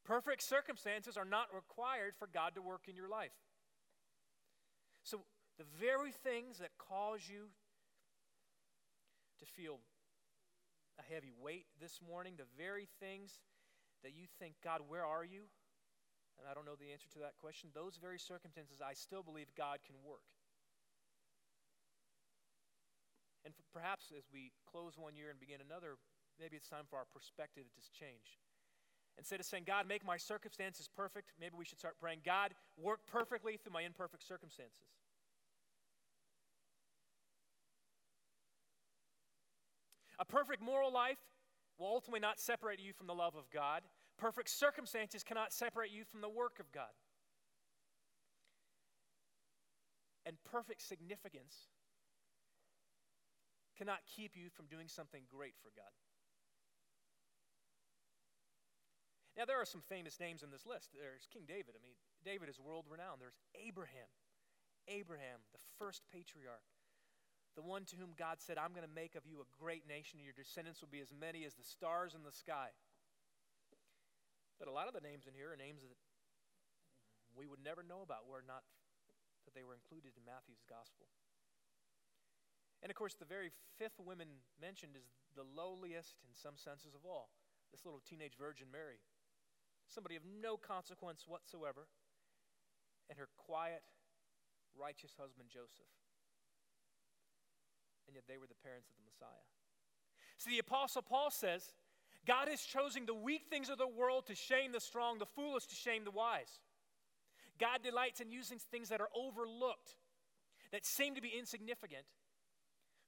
Perfect 0.07 0.43
circumstances 0.43 1.17
are 1.17 1.27
not 1.27 1.51
required 1.51 2.15
for 2.15 2.31
God 2.31 2.55
to 2.55 2.63
work 2.63 2.87
in 2.87 2.95
your 2.95 3.09
life. 3.09 3.35
So, 5.03 5.27
the 5.59 5.67
very 5.81 6.13
things 6.13 6.59
that 6.59 6.71
cause 6.79 7.27
you 7.27 7.51
to 9.41 9.47
feel 9.47 9.79
a 10.99 11.03
heavy 11.13 11.33
weight 11.33 11.67
this 11.81 11.99
morning, 12.07 12.35
the 12.37 12.47
very 12.57 12.87
things 13.01 13.41
that 14.03 14.13
you 14.15 14.27
think, 14.39 14.57
God, 14.63 14.81
where 14.89 15.05
are 15.05 15.25
you? 15.25 15.49
And 16.39 16.45
I 16.45 16.53
don't 16.53 16.67
know 16.67 16.77
the 16.77 16.93
answer 16.93 17.09
to 17.17 17.21
that 17.25 17.37
question. 17.41 17.71
Those 17.73 17.97
very 17.97 18.19
circumstances, 18.19 18.85
I 18.85 18.93
still 18.93 19.23
believe 19.23 19.49
God 19.57 19.81
can 19.87 19.97
work. 20.05 20.27
And 23.45 23.55
perhaps 23.73 24.13
as 24.17 24.25
we 24.33 24.53
close 24.69 24.99
one 24.99 25.17
year 25.17 25.31
and 25.31 25.41
begin 25.41 25.63
another, 25.63 25.97
maybe 26.39 26.57
it's 26.57 26.69
time 26.69 26.85
for 26.91 26.97
our 26.97 27.07
perspective 27.15 27.65
to 27.65 27.73
just 27.73 27.95
change. 27.95 28.43
Instead 29.17 29.41
of 29.41 29.47
saying, 29.47 29.65
God, 29.67 29.89
make 29.89 30.05
my 30.05 30.19
circumstances 30.19 30.89
perfect, 30.93 31.33
maybe 31.41 31.55
we 31.57 31.65
should 31.65 31.79
start 31.79 31.97
praying, 31.99 32.21
God, 32.25 32.53
work 32.77 33.01
perfectly 33.07 33.57
through 33.57 33.73
my 33.73 33.83
imperfect 33.83 34.27
circumstances. 34.27 34.93
A 40.19 40.25
perfect 40.25 40.61
moral 40.61 40.93
life 40.93 41.19
will 41.79 41.87
ultimately 41.87 42.21
not 42.21 42.41
separate 42.41 42.81
you 42.81 42.93
from 42.93 43.07
the 43.07 43.15
love 43.15 43.35
of 43.37 43.51
God. 43.51 43.83
Perfect 44.19 44.51
circumstances 44.51 45.23
cannot 45.23 45.53
separate 45.53 45.91
you 45.91 46.05
from 46.05 46.21
the 46.21 46.29
work 46.29 46.59
of 46.59 46.73
God. 46.73 46.93
And 50.25 50.37
perfect 50.45 50.83
significance 50.83 51.69
cannot 53.77 54.01
keep 54.09 54.33
you 54.35 54.49
from 54.49 54.67
doing 54.67 54.89
something 54.89 55.23
great 55.31 55.55
for 55.63 55.71
God. 55.77 55.93
Now, 59.37 59.45
there 59.45 59.61
are 59.61 59.69
some 59.69 59.85
famous 59.85 60.19
names 60.19 60.43
in 60.43 60.51
this 60.51 60.65
list. 60.65 60.97
There's 60.97 61.29
King 61.29 61.45
David. 61.47 61.77
I 61.77 61.81
mean, 61.85 61.93
David 62.25 62.49
is 62.49 62.59
world 62.59 62.87
renowned. 62.89 63.21
There's 63.21 63.37
Abraham. 63.53 64.09
Abraham, 64.89 65.45
the 65.53 65.61
first 65.79 66.01
patriarch 66.09 66.65
the 67.57 67.65
one 67.65 67.89
to 67.89 67.97
whom 67.97 68.13
God 68.15 68.39
said, 68.45 68.61
I'm 68.61 68.77
going 68.77 68.87
to 68.87 68.93
make 68.93 69.17
of 69.17 69.25
you 69.25 69.41
a 69.41 69.49
great 69.57 69.89
nation, 69.89 70.21
and 70.21 70.29
your 70.29 70.37
descendants 70.37 70.85
will 70.85 70.93
be 70.93 71.01
as 71.01 71.09
many 71.09 71.49
as 71.49 71.57
the 71.57 71.65
stars 71.65 72.13
in 72.13 72.21
the 72.21 72.31
sky. 72.31 72.77
But 74.61 74.69
a 74.69 74.77
lot 74.77 74.89
of 74.89 74.95
the 74.95 75.01
names 75.01 75.25
in 75.25 75.33
here 75.33 75.53
are 75.53 75.59
names 75.59 75.81
that 75.81 75.93
we 77.33 77.49
would 77.49 77.65
never 77.65 77.81
know 77.81 78.05
about 78.05 78.29
were 78.29 78.45
not 78.45 78.65
that 79.49 79.57
they 79.57 79.65
were 79.65 79.77
included 79.77 80.17
in 80.17 80.25
Matthew's 80.29 80.65
gospel. 80.69 81.09
And 82.85 82.93
of 82.93 82.97
course, 82.97 83.17
the 83.17 83.29
very 83.29 83.53
fifth 83.81 83.97
woman 84.01 84.45
mentioned 84.61 84.97
is 84.97 85.09
the 85.33 85.49
lowliest 85.49 86.21
in 86.29 86.37
some 86.37 86.61
senses 86.61 86.93
of 86.93 87.09
all 87.09 87.33
this 87.73 87.85
little 87.85 88.05
teenage 88.05 88.37
virgin 88.39 88.69
Mary. 88.73 89.01
Somebody 89.89 90.17
of 90.17 90.23
no 90.25 90.57
consequence 90.57 91.25
whatsoever, 91.27 91.89
and 93.09 93.19
her 93.19 93.29
quiet, 93.37 93.83
righteous 94.75 95.15
husband 95.19 95.49
Joseph. 95.49 95.89
And 98.07 98.15
yet 98.15 98.25
they 98.29 98.39
were 98.39 98.47
the 98.47 98.63
parents 98.63 98.89
of 98.91 98.97
the 98.97 99.05
Messiah. 99.05 99.47
See, 100.39 100.51
the 100.51 100.59
Apostle 100.59 101.03
Paul 101.03 101.31
says, 101.31 101.73
God 102.27 102.49
is 102.49 102.61
choosing 102.63 103.07
the 103.07 103.15
weak 103.15 103.43
things 103.49 103.69
of 103.69 103.79
the 103.79 103.87
world 103.87 104.27
to 104.27 104.35
shame 104.35 104.73
the 104.73 104.81
strong, 104.81 105.19
the 105.19 105.27
foolish 105.27 105.67
to 105.67 105.75
shame 105.75 106.05
the 106.05 106.11
wise. 106.11 106.61
God 107.59 107.83
delights 107.83 108.21
in 108.21 108.31
using 108.31 108.59
things 108.59 108.91
that 108.91 109.01
are 109.01 109.09
overlooked, 109.17 109.97
that 110.73 110.85
seem 110.85 111.15
to 111.15 111.23
be 111.23 111.33
insignificant, 111.39 112.05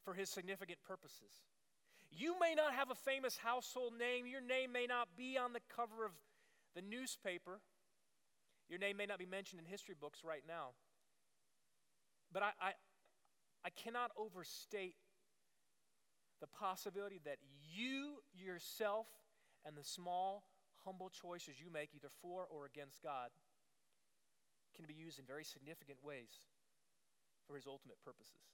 for 0.05 0.15
his 0.15 0.31
significant 0.31 0.79
purposes. 0.87 1.43
You 2.11 2.37
may 2.41 2.55
not 2.55 2.73
have 2.73 2.91
a 2.91 2.95
famous 2.95 3.37
household 3.37 3.93
name, 3.99 4.27
your 4.27 4.41
name 4.41 4.73
may 4.73 4.87
not 4.87 5.09
be 5.17 5.37
on 5.37 5.53
the 5.53 5.61
cover 5.75 6.07
of 6.07 6.13
the 6.75 6.81
newspaper, 6.81 7.61
your 8.71 8.79
name 8.79 8.97
may 8.97 9.07
not 9.07 9.19
be 9.19 9.27
mentioned 9.27 9.61
in 9.61 9.67
history 9.67 9.95
books 9.99 10.21
right 10.25 10.43
now. 10.47 10.71
But 12.33 12.43
I, 12.43 12.51
I, 12.61 12.73
I 13.65 13.71
cannot 13.71 14.11
overstate 14.17 14.95
the 16.41 16.47
possibility 16.47 17.21
that 17.25 17.39
you 17.75 18.23
yourself 18.33 19.07
and 19.67 19.77
the 19.77 19.83
small, 19.83 20.45
humble 20.85 21.11
choices 21.11 21.61
you 21.61 21.71
make, 21.73 21.91
either 21.95 22.09
for 22.23 22.47
or 22.47 22.67
against 22.67 23.03
God, 23.03 23.31
can 24.77 24.87
be 24.87 24.95
used 24.95 25.19
in 25.19 25.25
very 25.27 25.45
significant 25.45 25.99
ways 26.03 26.47
for 27.47 27.57
His 27.57 27.67
ultimate 27.67 28.01
purposes. 28.05 28.47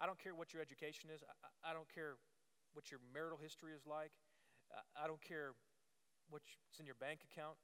I 0.00 0.06
don't 0.06 0.18
care 0.18 0.34
what 0.34 0.52
your 0.52 0.62
education 0.62 1.10
is, 1.12 1.22
I, 1.24 1.70
I 1.70 1.72
don't 1.72 1.88
care 1.92 2.16
what 2.72 2.90
your 2.90 3.00
marital 3.12 3.38
history 3.40 3.72
is 3.72 3.86
like, 3.86 4.12
I 4.96 5.06
don't 5.06 5.20
care 5.20 5.52
what's 6.30 6.46
in 6.78 6.86
your 6.86 6.94
bank 6.94 7.20
account. 7.26 7.58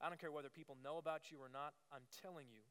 I 0.00 0.08
don't 0.08 0.20
care 0.20 0.32
whether 0.32 0.48
people 0.48 0.78
know 0.82 0.96
about 0.96 1.28
you 1.30 1.36
or 1.36 1.50
not. 1.52 1.74
I'm 1.92 2.06
telling 2.22 2.46
you, 2.48 2.64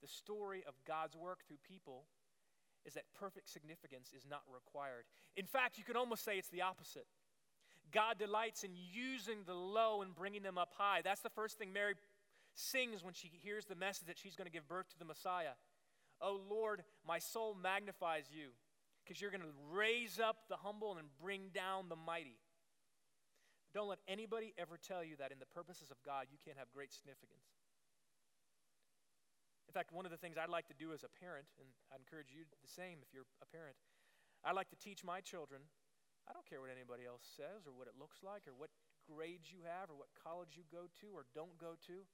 the 0.00 0.08
story 0.08 0.64
of 0.66 0.74
God's 0.86 1.16
work 1.16 1.40
through 1.46 1.58
people 1.66 2.04
is 2.84 2.94
that 2.94 3.04
perfect 3.18 3.50
significance 3.50 4.12
is 4.16 4.24
not 4.28 4.42
required. 4.52 5.04
In 5.36 5.46
fact, 5.46 5.78
you 5.78 5.84
could 5.84 5.96
almost 5.96 6.24
say 6.24 6.38
it's 6.38 6.48
the 6.48 6.62
opposite. 6.62 7.06
God 7.92 8.18
delights 8.18 8.64
in 8.64 8.70
using 8.74 9.38
the 9.46 9.54
low 9.54 10.02
and 10.02 10.14
bringing 10.14 10.42
them 10.42 10.58
up 10.58 10.72
high. 10.76 11.00
That's 11.02 11.20
the 11.20 11.30
first 11.30 11.58
thing 11.58 11.72
Mary 11.72 11.94
sings 12.54 13.04
when 13.04 13.14
she 13.14 13.30
hears 13.42 13.64
the 13.66 13.74
message 13.74 14.06
that 14.06 14.18
she's 14.18 14.36
going 14.36 14.46
to 14.46 14.52
give 14.52 14.68
birth 14.68 14.88
to 14.90 14.98
the 14.98 15.04
Messiah. 15.04 15.56
Oh 16.20 16.40
Lord, 16.50 16.82
my 17.06 17.18
soul 17.18 17.56
magnifies 17.60 18.24
you 18.30 18.48
because 19.04 19.20
you're 19.20 19.30
going 19.30 19.42
to 19.42 19.54
raise 19.72 20.20
up 20.20 20.48
the 20.48 20.56
humble 20.56 20.96
and 20.98 21.08
bring 21.22 21.48
down 21.54 21.88
the 21.88 21.96
mighty. 21.96 22.36
Don't 23.72 23.88
let 23.88 23.98
anybody 24.08 24.54
ever 24.58 24.76
tell 24.76 25.04
you 25.04 25.16
that 25.16 25.32
in 25.32 25.38
the 25.38 25.46
purposes 25.46 25.90
of 25.90 26.02
God 26.04 26.26
you 26.30 26.38
can't 26.44 26.58
have 26.58 26.72
great 26.74 26.92
significance. 26.92 27.57
In 29.68 29.72
fact, 29.76 29.92
one 29.92 30.08
of 30.08 30.10
the 30.10 30.16
things 30.16 30.40
I'd 30.40 30.48
like 30.48 30.66
to 30.72 30.78
do 30.78 30.96
as 30.96 31.04
a 31.04 31.12
parent, 31.20 31.44
and 31.60 31.68
I 31.92 32.00
encourage 32.00 32.32
you 32.32 32.48
the 32.48 32.72
same 32.72 33.04
if 33.04 33.12
you're 33.12 33.28
a 33.44 33.46
parent, 33.46 33.76
I 34.42 34.56
like 34.56 34.72
to 34.72 34.80
teach 34.80 35.04
my 35.04 35.20
children 35.20 35.60
I 36.28 36.36
don't 36.36 36.44
care 36.44 36.60
what 36.60 36.68
anybody 36.68 37.08
else 37.08 37.24
says 37.24 37.64
or 37.64 37.72
what 37.72 37.88
it 37.88 37.96
looks 37.96 38.20
like 38.20 38.44
or 38.44 38.52
what 38.52 38.68
grades 39.08 39.48
you 39.48 39.64
have 39.64 39.88
or 39.88 39.96
what 39.96 40.12
college 40.12 40.60
you 40.60 40.68
go 40.68 40.84
to 41.00 41.08
or 41.16 41.24
don't 41.32 41.56
go 41.56 41.80
to. 41.88 42.04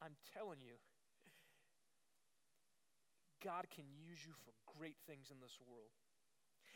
I'm 0.00 0.16
telling 0.32 0.64
you, 0.64 0.80
God 3.44 3.68
can 3.68 3.84
use 3.92 4.24
you 4.24 4.32
for 4.40 4.56
great 4.80 4.96
things 5.04 5.28
in 5.28 5.36
this 5.44 5.60
world. 5.68 5.92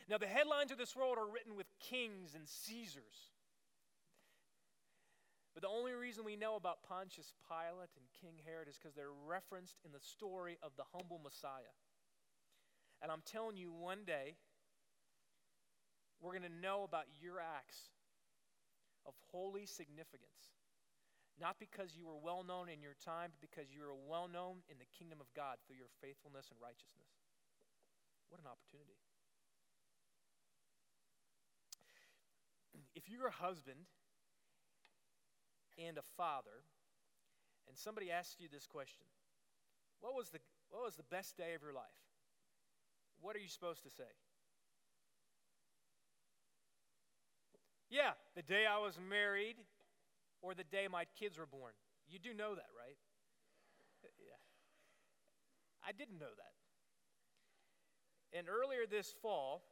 Now, 0.05 0.21
the 0.21 0.29
headlines 0.29 0.69
of 0.69 0.77
this 0.77 0.93
world 0.93 1.17
are 1.17 1.25
written 1.25 1.57
with 1.57 1.65
kings 1.81 2.37
and 2.37 2.45
Caesars. 2.45 3.33
But 5.53 5.61
the 5.61 5.69
only 5.69 5.93
reason 5.93 6.25
we 6.25 6.35
know 6.35 6.55
about 6.55 6.81
Pontius 6.81 7.33
Pilate 7.45 7.93
and 7.93 8.05
King 8.19 8.41
Herod 8.43 8.67
is 8.67 8.77
because 8.77 8.95
they're 8.95 9.13
referenced 9.27 9.77
in 9.85 9.91
the 9.91 10.01
story 10.01 10.57
of 10.63 10.71
the 10.77 10.83
humble 10.93 11.21
Messiah. 11.21 11.77
And 13.01 13.11
I'm 13.11 13.21
telling 13.21 13.57
you, 13.57 13.71
one 13.71 14.01
day, 14.05 14.33
we're 16.21 16.33
going 16.33 16.49
to 16.49 16.61
know 16.63 16.83
about 16.83 17.05
your 17.21 17.37
acts 17.37 17.93
of 19.05 19.13
holy 19.29 19.67
significance. 19.67 20.57
Not 21.37 21.59
because 21.59 21.93
you 21.93 22.05
were 22.05 22.17
well 22.17 22.41
known 22.41 22.69
in 22.69 22.81
your 22.81 22.97
time, 22.97 23.29
but 23.33 23.41
because 23.41 23.69
you 23.69 23.81
were 23.81 23.93
well 23.93 24.29
known 24.31 24.65
in 24.69 24.77
the 24.81 24.89
kingdom 24.97 25.21
of 25.21 25.27
God 25.35 25.57
through 25.65 25.77
your 25.77 25.91
faithfulness 26.01 26.49
and 26.49 26.57
righteousness. 26.61 27.13
What 28.29 28.41
an 28.41 28.49
opportunity. 28.49 28.97
If 32.95 33.09
you're 33.09 33.27
a 33.27 33.33
husband 33.33 33.89
and 35.77 35.97
a 35.97 36.03
father, 36.17 36.65
and 37.67 37.77
somebody 37.77 38.11
asks 38.11 38.39
you 38.39 38.47
this 38.51 38.67
question 38.67 39.05
what 40.01 40.15
was, 40.15 40.29
the, 40.29 40.39
what 40.69 40.83
was 40.83 40.95
the 40.95 41.07
best 41.09 41.37
day 41.37 41.55
of 41.55 41.61
your 41.61 41.71
life? 41.71 41.99
What 43.21 43.37
are 43.37 43.39
you 43.39 43.47
supposed 43.47 43.83
to 43.83 43.89
say? 43.89 44.11
Yeah, 47.89 48.11
the 48.35 48.41
day 48.41 48.65
I 48.65 48.79
was 48.79 48.99
married 48.99 49.55
or 50.41 50.53
the 50.53 50.65
day 50.65 50.87
my 50.91 51.05
kids 51.17 51.37
were 51.37 51.45
born. 51.45 51.71
You 52.09 52.19
do 52.19 52.33
know 52.33 52.53
that, 52.55 52.67
right? 52.77 52.97
Yeah. 54.19 54.35
I 55.87 55.93
didn't 55.93 56.19
know 56.19 56.33
that. 56.35 56.53
And 58.37 58.49
earlier 58.49 58.85
this 58.89 59.13
fall, 59.21 59.63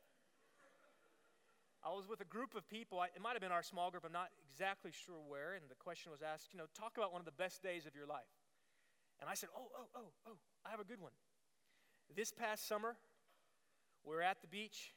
I 1.83 1.89
was 1.89 2.07
with 2.07 2.21
a 2.21 2.29
group 2.29 2.53
of 2.55 2.69
people. 2.69 3.01
It 3.01 3.21
might 3.21 3.33
have 3.33 3.41
been 3.41 3.51
our 3.51 3.63
small 3.63 3.89
group. 3.89 4.05
I'm 4.05 4.13
not 4.13 4.29
exactly 4.45 4.91
sure 4.93 5.17
where. 5.27 5.53
And 5.53 5.65
the 5.67 5.75
question 5.75 6.11
was 6.11 6.21
asked, 6.21 6.53
you 6.53 6.59
know, 6.59 6.65
talk 6.77 6.97
about 6.97 7.11
one 7.11 7.19
of 7.21 7.25
the 7.25 7.33
best 7.33 7.63
days 7.63 7.85
of 7.85 7.95
your 7.95 8.05
life. 8.05 8.29
And 9.19 9.29
I 9.29 9.33
said, 9.33 9.49
oh, 9.57 9.69
oh, 9.77 9.87
oh, 9.95 10.11
oh, 10.27 10.37
I 10.65 10.69
have 10.69 10.79
a 10.79 10.83
good 10.83 11.01
one. 11.01 11.11
This 12.15 12.31
past 12.31 12.67
summer, 12.67 12.97
we 14.03 14.15
are 14.15 14.21
at 14.21 14.41
the 14.41 14.47
beach, 14.47 14.93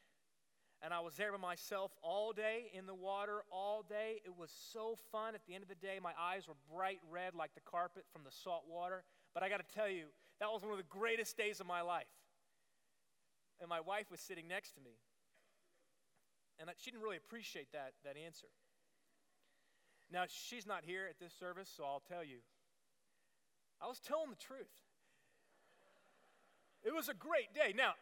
and 0.82 0.92
I 0.92 1.00
was 1.00 1.14
there 1.16 1.32
by 1.32 1.38
myself 1.38 1.92
all 2.02 2.32
day 2.32 2.70
in 2.74 2.86
the 2.86 2.94
water, 2.94 3.44
all 3.50 3.84
day. 3.88 4.20
It 4.24 4.36
was 4.36 4.50
so 4.72 4.98
fun. 5.12 5.34
At 5.34 5.40
the 5.46 5.54
end 5.54 5.62
of 5.62 5.68
the 5.68 5.74
day, 5.74 5.98
my 6.02 6.12
eyes 6.20 6.48
were 6.48 6.54
bright 6.74 7.00
red 7.10 7.34
like 7.34 7.54
the 7.54 7.60
carpet 7.60 8.04
from 8.12 8.22
the 8.24 8.30
salt 8.30 8.64
water. 8.68 9.04
But 9.32 9.42
I 9.42 9.48
got 9.48 9.66
to 9.66 9.74
tell 9.74 9.88
you, 9.88 10.06
that 10.40 10.50
was 10.50 10.62
one 10.62 10.72
of 10.72 10.78
the 10.78 10.84
greatest 10.88 11.36
days 11.36 11.60
of 11.60 11.66
my 11.66 11.80
life. 11.80 12.12
And 13.60 13.68
my 13.68 13.80
wife 13.80 14.10
was 14.10 14.20
sitting 14.20 14.48
next 14.48 14.72
to 14.72 14.80
me. 14.80 14.98
And 16.60 16.70
she 16.78 16.90
didn't 16.90 17.02
really 17.02 17.16
appreciate 17.16 17.72
that, 17.72 17.94
that 18.04 18.16
answer. 18.16 18.46
Now, 20.12 20.24
she's 20.28 20.66
not 20.66 20.84
here 20.84 21.06
at 21.08 21.18
this 21.18 21.32
service, 21.32 21.70
so 21.74 21.84
I'll 21.84 22.02
tell 22.06 22.22
you. 22.22 22.38
I 23.80 23.88
was 23.88 23.98
telling 24.00 24.30
the 24.30 24.36
truth. 24.36 24.70
It 26.84 26.94
was 26.94 27.08
a 27.08 27.14
great 27.14 27.52
day. 27.54 27.74
Now, 27.76 27.94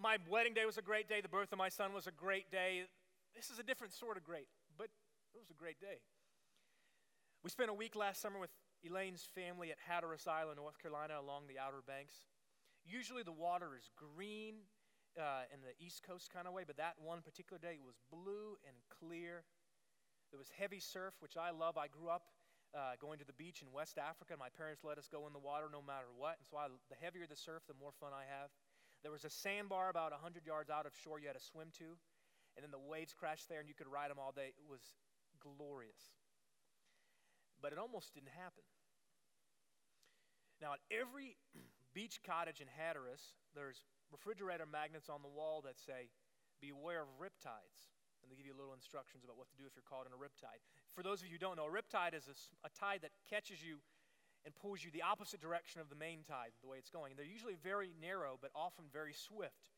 my 0.00 0.18
wedding 0.28 0.54
day 0.54 0.64
was 0.64 0.78
a 0.78 0.82
great 0.82 1.08
day. 1.08 1.20
The 1.20 1.28
birth 1.28 1.52
of 1.52 1.58
my 1.58 1.68
son 1.68 1.92
was 1.92 2.06
a 2.06 2.12
great 2.12 2.50
day. 2.50 2.84
This 3.36 3.50
is 3.50 3.58
a 3.58 3.62
different 3.62 3.92
sort 3.92 4.16
of 4.16 4.24
great, 4.24 4.48
but 4.76 4.88
it 5.34 5.38
was 5.38 5.50
a 5.50 5.54
great 5.54 5.80
day. 5.80 6.00
We 7.42 7.50
spent 7.50 7.70
a 7.70 7.74
week 7.74 7.94
last 7.94 8.20
summer 8.22 8.38
with 8.38 8.50
Elaine's 8.82 9.28
family 9.34 9.70
at 9.70 9.78
Hatteras 9.86 10.26
Island, 10.26 10.56
North 10.56 10.78
Carolina, 10.80 11.14
along 11.20 11.44
the 11.46 11.58
Outer 11.58 11.82
Banks. 11.86 12.14
Usually 12.86 13.22
the 13.22 13.32
water 13.32 13.76
is 13.76 13.90
green 13.96 14.54
uh, 15.18 15.46
in 15.52 15.60
the 15.62 15.74
East 15.78 16.02
Coast 16.02 16.30
kind 16.32 16.46
of 16.46 16.52
way, 16.52 16.64
but 16.66 16.76
that 16.76 16.94
one 16.98 17.22
particular 17.22 17.58
day 17.58 17.78
was 17.78 17.94
blue 18.10 18.58
and 18.66 18.76
clear. 18.90 19.44
There 20.30 20.38
was 20.38 20.50
heavy 20.50 20.80
surf, 20.80 21.14
which 21.20 21.36
I 21.36 21.50
love. 21.50 21.78
I 21.78 21.86
grew 21.86 22.08
up 22.08 22.30
uh, 22.74 22.98
going 22.98 23.18
to 23.22 23.24
the 23.24 23.38
beach 23.38 23.62
in 23.62 23.70
West 23.70 23.98
Africa. 23.98 24.34
My 24.34 24.50
parents 24.50 24.82
let 24.82 24.98
us 24.98 25.06
go 25.06 25.26
in 25.26 25.32
the 25.32 25.38
water 25.38 25.70
no 25.70 25.78
matter 25.78 26.10
what. 26.10 26.42
And 26.42 26.46
so 26.46 26.58
I, 26.58 26.66
the 26.90 26.98
heavier 26.98 27.26
the 27.30 27.38
surf, 27.38 27.62
the 27.70 27.78
more 27.78 27.94
fun 28.02 28.10
I 28.10 28.26
have. 28.26 28.50
There 29.06 29.12
was 29.14 29.24
a 29.24 29.30
sandbar 29.30 29.90
about 29.90 30.10
100 30.10 30.46
yards 30.46 30.70
out 30.70 30.86
of 30.86 30.92
shore 30.96 31.20
you 31.20 31.28
had 31.30 31.38
to 31.38 31.44
swim 31.44 31.70
to. 31.78 31.94
And 32.56 32.62
then 32.62 32.74
the 32.74 32.82
waves 32.82 33.14
crashed 33.14 33.48
there 33.48 33.60
and 33.60 33.68
you 33.68 33.74
could 33.74 33.86
ride 33.86 34.10
them 34.10 34.18
all 34.18 34.32
day. 34.34 34.50
It 34.58 34.66
was 34.66 34.82
glorious. 35.38 36.18
But 37.62 37.70
it 37.72 37.78
almost 37.78 38.14
didn't 38.14 38.34
happen. 38.34 38.66
Now, 40.60 40.74
at 40.74 40.82
every 40.90 41.36
beach 41.94 42.18
cottage 42.26 42.60
in 42.60 42.66
Hatteras, 42.66 43.22
there's 43.54 43.82
refrigerator 44.14 44.70
magnets 44.70 45.10
on 45.10 45.26
the 45.26 45.28
wall 45.28 45.58
that 45.66 45.74
say, 45.74 46.14
Beware 46.62 47.02
of 47.02 47.10
riptides. 47.18 47.90
And 48.22 48.32
they 48.32 48.38
give 48.40 48.48
you 48.48 48.56
little 48.56 48.72
instructions 48.72 49.20
about 49.20 49.36
what 49.36 49.52
to 49.52 49.58
do 49.58 49.68
if 49.68 49.76
you're 49.76 49.84
caught 49.84 50.08
in 50.08 50.14
a 50.14 50.20
riptide. 50.22 50.64
For 50.96 51.04
those 51.04 51.20
of 51.20 51.28
you 51.28 51.36
who 51.36 51.42
don't 51.42 51.60
know, 51.60 51.68
a 51.68 51.74
riptide 51.74 52.16
is 52.16 52.24
a, 52.24 52.36
a 52.64 52.72
tide 52.72 53.04
that 53.04 53.12
catches 53.28 53.60
you 53.60 53.84
and 54.48 54.56
pulls 54.56 54.80
you 54.80 54.88
the 54.88 55.04
opposite 55.04 55.44
direction 55.44 55.84
of 55.84 55.92
the 55.92 55.98
main 55.98 56.24
tide, 56.24 56.56
the 56.64 56.70
way 56.70 56.80
it's 56.80 56.88
going. 56.88 57.12
And 57.12 57.18
they're 57.18 57.28
usually 57.28 57.60
very 57.60 57.92
narrow, 58.00 58.40
but 58.40 58.48
often 58.56 58.88
very 58.88 59.12
swift. 59.12 59.76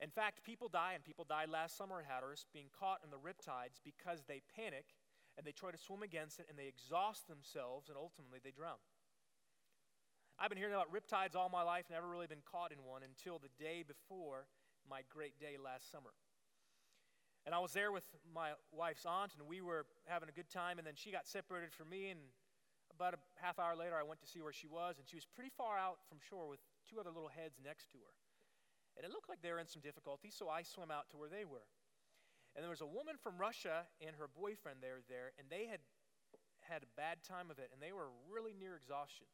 In 0.00 0.08
fact, 0.08 0.44
people 0.48 0.72
die, 0.72 0.96
and 0.96 1.04
people 1.04 1.28
died 1.28 1.52
last 1.52 1.76
summer 1.76 2.00
at 2.00 2.08
Hatteras 2.08 2.48
being 2.56 2.72
caught 2.72 3.04
in 3.04 3.12
the 3.12 3.20
riptides 3.20 3.84
because 3.84 4.24
they 4.24 4.40
panic 4.56 4.96
and 5.36 5.44
they 5.44 5.52
try 5.52 5.70
to 5.70 5.78
swim 5.78 6.02
against 6.02 6.40
it 6.40 6.46
and 6.48 6.58
they 6.58 6.68
exhaust 6.68 7.28
themselves 7.28 7.88
and 7.88 7.98
ultimately 7.98 8.38
they 8.42 8.50
drown. 8.50 8.80
I've 10.38 10.50
been 10.50 10.58
hearing 10.58 10.74
about 10.74 10.90
riptides 10.90 11.36
all 11.36 11.48
my 11.48 11.62
life, 11.62 11.86
never 11.90 12.08
really 12.08 12.26
been 12.26 12.42
caught 12.42 12.72
in 12.72 12.82
one 12.82 13.02
until 13.06 13.38
the 13.38 13.50
day 13.62 13.84
before 13.86 14.46
my 14.88 15.02
great 15.08 15.38
day 15.38 15.54
last 15.62 15.90
summer. 15.90 16.10
And 17.46 17.54
I 17.54 17.60
was 17.60 17.72
there 17.72 17.92
with 17.92 18.04
my 18.34 18.58
wife's 18.72 19.06
aunt, 19.06 19.32
and 19.38 19.46
we 19.46 19.60
were 19.60 19.86
having 20.06 20.28
a 20.28 20.32
good 20.32 20.50
time, 20.50 20.78
and 20.78 20.86
then 20.86 20.96
she 20.96 21.12
got 21.12 21.28
separated 21.28 21.72
from 21.72 21.90
me, 21.90 22.10
and 22.10 22.18
about 22.90 23.14
a 23.14 23.20
half 23.38 23.58
hour 23.58 23.76
later, 23.76 23.94
I 23.94 24.02
went 24.02 24.20
to 24.22 24.26
see 24.26 24.40
where 24.40 24.52
she 24.52 24.66
was, 24.66 24.98
and 24.98 25.06
she 25.06 25.14
was 25.14 25.26
pretty 25.26 25.50
far 25.54 25.78
out 25.78 26.02
from 26.08 26.18
shore 26.18 26.48
with 26.48 26.60
two 26.88 26.98
other 26.98 27.10
little 27.10 27.30
heads 27.30 27.60
next 27.62 27.90
to 27.92 27.98
her. 27.98 28.14
And 28.96 29.06
it 29.06 29.10
looked 29.10 29.28
like 29.28 29.42
they 29.42 29.52
were 29.52 29.62
in 29.62 29.70
some 29.70 29.82
difficulty, 29.82 30.30
so 30.30 30.48
I 30.48 30.62
swam 30.62 30.90
out 30.90 31.10
to 31.10 31.16
where 31.16 31.28
they 31.28 31.44
were. 31.44 31.66
And 32.54 32.62
there 32.62 32.70
was 32.70 32.82
a 32.82 32.90
woman 32.90 33.18
from 33.18 33.38
Russia 33.38 33.86
and 34.00 34.14
her 34.16 34.30
boyfriend 34.30 34.78
there, 34.80 35.02
there, 35.06 35.34
and 35.38 35.46
they 35.50 35.66
had 35.66 35.82
had 36.62 36.82
a 36.82 36.90
bad 36.96 37.20
time 37.22 37.50
of 37.50 37.58
it, 37.58 37.70
and 37.74 37.82
they 37.82 37.92
were 37.92 38.08
really 38.30 38.54
near 38.56 38.74
exhaustion. 38.74 39.26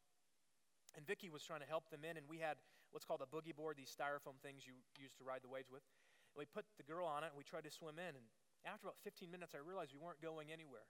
And 0.97 1.07
Vicky 1.07 1.31
was 1.31 1.43
trying 1.47 1.61
to 1.61 1.71
help 1.71 1.89
them 1.91 2.03
in, 2.03 2.17
and 2.19 2.27
we 2.27 2.39
had 2.43 2.59
what's 2.91 3.07
called 3.07 3.23
a 3.23 3.31
boogie 3.31 3.55
board, 3.55 3.79
these 3.79 3.91
styrofoam 3.91 4.43
things 4.43 4.67
you 4.67 4.75
use 4.99 5.15
to 5.19 5.25
ride 5.25 5.43
the 5.47 5.53
waves 5.53 5.71
with. 5.71 5.87
And 6.35 6.43
we 6.43 6.47
put 6.47 6.67
the 6.79 6.87
girl 6.87 7.07
on 7.07 7.23
it, 7.23 7.31
and 7.31 7.39
we 7.39 7.47
tried 7.47 7.65
to 7.65 7.71
swim 7.71 7.99
in. 7.99 8.19
And 8.19 8.27
after 8.67 8.91
about 8.91 8.99
15 9.07 9.31
minutes, 9.31 9.55
I 9.55 9.63
realized 9.63 9.95
we 9.95 10.03
weren't 10.03 10.21
going 10.21 10.51
anywhere. 10.51 10.87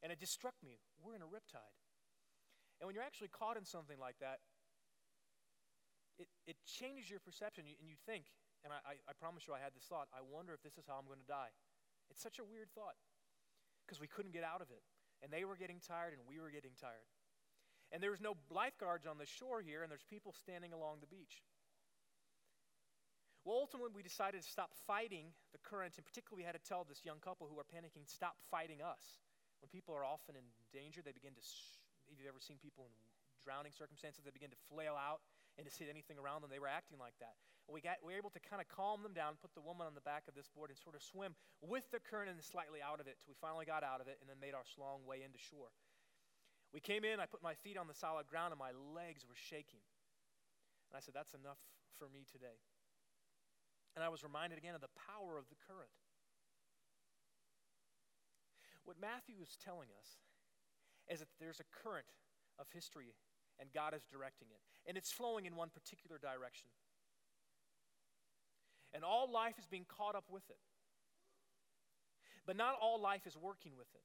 And 0.00 0.08
it 0.08 0.18
just 0.18 0.32
struck 0.32 0.56
me 0.64 0.80
we're 1.04 1.16
in 1.16 1.20
a 1.20 1.28
riptide. 1.28 1.76
And 2.80 2.88
when 2.88 2.96
you're 2.96 3.04
actually 3.04 3.28
caught 3.28 3.60
in 3.60 3.68
something 3.68 4.00
like 4.00 4.16
that, 4.24 4.40
it, 6.16 6.28
it 6.48 6.56
changes 6.64 7.08
your 7.08 7.20
perception, 7.20 7.64
and 7.64 7.88
you 7.88 7.96
think, 8.08 8.28
and 8.64 8.72
I, 8.72 9.00
I 9.08 9.12
promise 9.16 9.48
you 9.48 9.56
I 9.56 9.60
had 9.60 9.72
this 9.72 9.88
thought 9.88 10.08
I 10.12 10.20
wonder 10.20 10.52
if 10.52 10.60
this 10.60 10.76
is 10.76 10.84
how 10.84 11.00
I'm 11.00 11.08
going 11.08 11.20
to 11.20 11.28
die. 11.28 11.52
It's 12.12 12.20
such 12.20 12.40
a 12.40 12.44
weird 12.44 12.68
thought 12.72 12.96
because 13.84 14.00
we 14.00 14.08
couldn't 14.08 14.32
get 14.32 14.44
out 14.44 14.60
of 14.60 14.68
it. 14.72 14.84
And 15.20 15.28
they 15.28 15.44
were 15.44 15.56
getting 15.56 15.80
tired, 15.80 16.16
and 16.16 16.24
we 16.24 16.40
were 16.40 16.48
getting 16.48 16.72
tired. 16.80 17.04
And 17.90 18.02
there 18.02 18.10
was 18.10 18.20
no 18.22 18.38
lifeguards 18.50 19.06
on 19.06 19.18
the 19.18 19.26
shore 19.26 19.60
here, 19.60 19.82
and 19.82 19.90
there's 19.90 20.06
people 20.06 20.32
standing 20.32 20.72
along 20.72 21.02
the 21.02 21.10
beach. 21.10 21.42
Well, 23.42 23.56
ultimately, 23.56 23.90
we 23.96 24.04
decided 24.04 24.44
to 24.44 24.48
stop 24.48 24.70
fighting 24.86 25.32
the 25.50 25.58
current, 25.64 25.96
and 25.96 26.04
particularly, 26.04 26.44
we 26.44 26.46
had 26.46 26.54
to 26.54 26.62
tell 26.62 26.84
this 26.84 27.02
young 27.02 27.18
couple 27.18 27.48
who 27.48 27.58
are 27.58 27.66
panicking, 27.66 28.06
stop 28.06 28.36
fighting 28.52 28.84
us. 28.84 29.18
When 29.64 29.72
people 29.72 29.96
are 29.96 30.04
often 30.04 30.36
in 30.36 30.44
danger, 30.70 31.00
they 31.02 31.12
begin 31.12 31.34
to. 31.34 31.42
If 32.12 32.18
you've 32.18 32.30
ever 32.30 32.42
seen 32.42 32.58
people 32.60 32.86
in 32.86 32.94
drowning 33.42 33.72
circumstances, 33.72 34.22
they 34.22 34.34
begin 34.34 34.52
to 34.52 34.60
flail 34.68 34.94
out 34.94 35.24
and 35.56 35.64
to 35.64 35.72
see 35.72 35.88
anything 35.88 36.20
around 36.20 36.42
them. 36.42 36.52
They 36.52 36.62
were 36.62 36.70
acting 36.70 37.00
like 37.00 37.16
that. 37.18 37.34
We, 37.70 37.80
got, 37.80 38.02
we 38.02 38.12
were 38.12 38.18
able 38.18 38.34
to 38.34 38.42
kind 38.42 38.58
of 38.58 38.66
calm 38.66 39.06
them 39.06 39.14
down, 39.14 39.38
put 39.38 39.54
the 39.54 39.62
woman 39.62 39.86
on 39.86 39.94
the 39.94 40.02
back 40.02 40.26
of 40.26 40.34
this 40.34 40.50
board, 40.50 40.74
and 40.74 40.78
sort 40.78 40.98
of 40.98 41.02
swim 41.06 41.38
with 41.62 41.86
the 41.94 42.02
current 42.02 42.28
and 42.28 42.42
slightly 42.42 42.82
out 42.82 42.98
of 42.98 43.06
it 43.06 43.22
till 43.22 43.30
we 43.30 43.38
finally 43.38 43.64
got 43.64 43.86
out 43.86 44.02
of 44.02 44.10
it 44.10 44.18
and 44.18 44.26
then 44.26 44.42
made 44.42 44.58
our 44.58 44.66
long 44.74 45.06
way 45.06 45.22
into 45.22 45.38
shore. 45.38 45.70
We 46.72 46.80
came 46.80 47.02
in, 47.04 47.18
I 47.18 47.26
put 47.26 47.42
my 47.42 47.54
feet 47.54 47.76
on 47.76 47.88
the 47.88 47.94
solid 47.94 48.28
ground, 48.28 48.52
and 48.52 48.58
my 48.58 48.70
legs 48.94 49.26
were 49.26 49.34
shaking. 49.34 49.82
And 50.90 50.96
I 50.96 51.00
said, 51.00 51.14
That's 51.14 51.34
enough 51.34 51.58
for 51.98 52.08
me 52.08 52.24
today. 52.30 52.62
And 53.96 54.04
I 54.04 54.08
was 54.08 54.22
reminded 54.22 54.58
again 54.58 54.74
of 54.74 54.80
the 54.80 54.94
power 54.94 55.36
of 55.36 55.50
the 55.50 55.58
current. 55.66 55.90
What 58.84 58.96
Matthew 59.00 59.36
is 59.42 59.58
telling 59.62 59.90
us 59.98 60.18
is 61.10 61.18
that 61.18 61.28
there's 61.38 61.60
a 61.60 61.68
current 61.82 62.06
of 62.58 62.66
history, 62.72 63.14
and 63.58 63.68
God 63.74 63.94
is 63.94 64.02
directing 64.06 64.48
it. 64.50 64.62
And 64.86 64.96
it's 64.96 65.10
flowing 65.10 65.46
in 65.46 65.56
one 65.56 65.70
particular 65.70 66.18
direction. 66.18 66.70
And 68.94 69.04
all 69.04 69.30
life 69.30 69.58
is 69.58 69.66
being 69.66 69.86
caught 69.86 70.14
up 70.14 70.24
with 70.30 70.48
it. 70.50 70.58
But 72.46 72.56
not 72.56 72.74
all 72.80 73.00
life 73.00 73.26
is 73.26 73.36
working 73.36 73.72
with 73.76 73.88
it. 73.94 74.02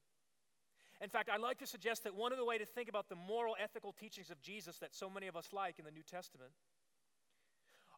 In 1.00 1.10
fact, 1.10 1.28
I'd 1.32 1.40
like 1.40 1.58
to 1.58 1.66
suggest 1.66 2.04
that 2.04 2.14
one 2.14 2.32
of 2.32 2.38
the 2.38 2.44
way 2.44 2.56
to 2.56 2.64
think 2.64 2.88
about 2.88 3.08
the 3.08 3.16
moral, 3.16 3.54
ethical 3.62 3.92
teachings 3.92 4.30
of 4.30 4.40
Jesus 4.40 4.78
that 4.78 4.94
so 4.94 5.10
many 5.10 5.26
of 5.26 5.36
us 5.36 5.48
like 5.52 5.78
in 5.78 5.84
the 5.84 5.90
New 5.90 6.02
Testament 6.02 6.52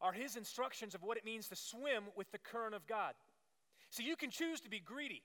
are 0.01 0.13
his 0.13 0.37
instructions 0.37 0.95
of 0.95 1.03
what 1.03 1.17
it 1.17 1.25
means 1.25 1.49
to 1.49 1.57
swim 1.57 2.05
with 2.17 2.31
the 2.33 2.39
current 2.39 2.75
of 2.75 2.87
God. 2.87 3.15
So 3.91 4.03
you 4.03 4.17
can 4.17 4.31
choose 4.31 4.61
to 4.63 4.71
be 4.71 4.81
greedy. 4.81 5.23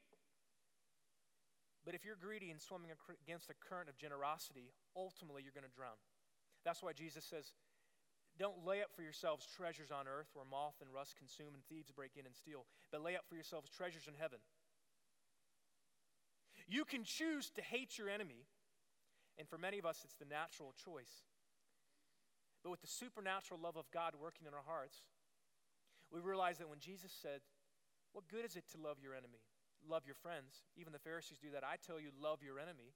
But 1.86 1.96
if 1.96 2.06
you're 2.06 2.16
greedy 2.16 2.50
and 2.50 2.62
swimming 2.62 2.92
against 3.26 3.48
the 3.48 3.56
current 3.60 3.90
of 3.90 3.98
generosity, 3.98 4.72
ultimately 4.96 5.44
you're 5.44 5.54
going 5.54 5.68
to 5.68 5.76
drown. 5.76 6.00
That's 6.64 6.82
why 6.82 6.94
Jesus 6.94 7.26
says, 7.26 7.52
Don't 8.40 8.66
lay 8.66 8.82
up 8.82 8.96
for 8.96 9.02
yourselves 9.02 9.46
treasures 9.46 9.92
on 9.92 10.08
earth 10.08 10.30
where 10.34 10.46
moth 10.46 10.80
and 10.80 10.90
rust 10.94 11.18
consume 11.18 11.54
and 11.54 11.64
thieves 11.66 11.92
break 11.92 12.16
in 12.16 12.26
and 12.26 12.36
steal, 12.36 12.66
but 12.92 13.04
lay 13.04 13.18
up 13.18 13.26
for 13.28 13.36
yourselves 13.36 13.70
treasures 13.70 14.08
in 14.08 14.14
heaven 14.18 14.40
you 16.68 16.86
can 16.86 17.04
choose 17.04 17.50
to 17.52 17.62
hate 17.62 17.98
your 17.98 18.10
enemy, 18.10 18.46
and 19.38 19.48
for 19.48 19.58
many 19.58 19.80
of 19.80 19.86
us, 19.86 20.02
it's 20.04 20.16
the 20.16 20.26
natural 20.26 20.74
choice. 20.84 21.24
But 22.64 22.72
with 22.72 22.82
the 22.82 22.88
supernatural 22.88 23.60
love 23.60 23.76
of 23.76 23.92
God 23.92 24.14
working 24.20 24.48
in 24.48 24.54
our 24.54 24.64
hearts, 24.66 25.02
we 26.12 26.22
realize 26.22 26.58
that 26.60 26.70
when 26.70 26.80
Jesus 26.80 27.12
said, 27.12 27.42
What 28.14 28.28
good 28.28 28.46
is 28.46 28.56
it 28.56 28.64
to 28.72 28.78
love 28.78 28.98
your 29.02 29.14
enemy? 29.14 29.44
Love 29.88 30.04
your 30.06 30.16
friends. 30.16 30.64
Even 30.78 30.94
the 30.94 31.00
Pharisees 31.00 31.40
do 31.40 31.52
that. 31.52 31.64
I 31.64 31.76
tell 31.76 32.00
you, 32.00 32.10
love 32.22 32.40
your 32.42 32.60
enemy. 32.60 32.96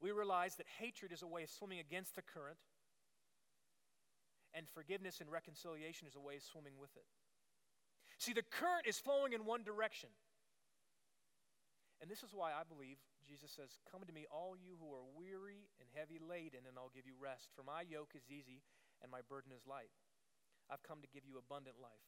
We 0.00 0.10
realize 0.10 0.56
that 0.56 0.66
hatred 0.78 1.12
is 1.12 1.22
a 1.22 1.26
way 1.26 1.42
of 1.44 1.50
swimming 1.50 1.78
against 1.78 2.16
the 2.16 2.22
current, 2.22 2.58
and 4.54 4.66
forgiveness 4.68 5.20
and 5.20 5.30
reconciliation 5.30 6.08
is 6.08 6.16
a 6.16 6.20
way 6.20 6.36
of 6.36 6.42
swimming 6.42 6.74
with 6.80 6.94
it. 6.96 7.04
See, 8.18 8.32
the 8.32 8.42
current 8.42 8.86
is 8.86 8.98
flowing 8.98 9.32
in 9.32 9.44
one 9.44 9.62
direction. 9.62 10.10
And 11.98 12.06
this 12.06 12.22
is 12.22 12.30
why 12.30 12.54
I 12.54 12.62
believe 12.62 13.02
Jesus 13.26 13.50
says, 13.50 13.82
Come 13.90 14.06
to 14.06 14.14
me, 14.14 14.24
all 14.30 14.54
you 14.54 14.78
who 14.78 14.94
are 14.94 15.04
weary 15.18 15.66
and 15.82 15.90
heavy 15.90 16.22
laden, 16.22 16.62
and 16.64 16.78
I'll 16.78 16.94
give 16.94 17.10
you 17.10 17.18
rest. 17.18 17.50
For 17.58 17.66
my 17.66 17.82
yoke 17.82 18.14
is 18.14 18.30
easy 18.30 18.62
and 19.02 19.10
my 19.10 19.20
burden 19.26 19.50
is 19.50 19.66
light. 19.66 19.90
I've 20.70 20.86
come 20.86 21.02
to 21.02 21.10
give 21.10 21.26
you 21.26 21.40
abundant 21.40 21.80
life. 21.82 22.06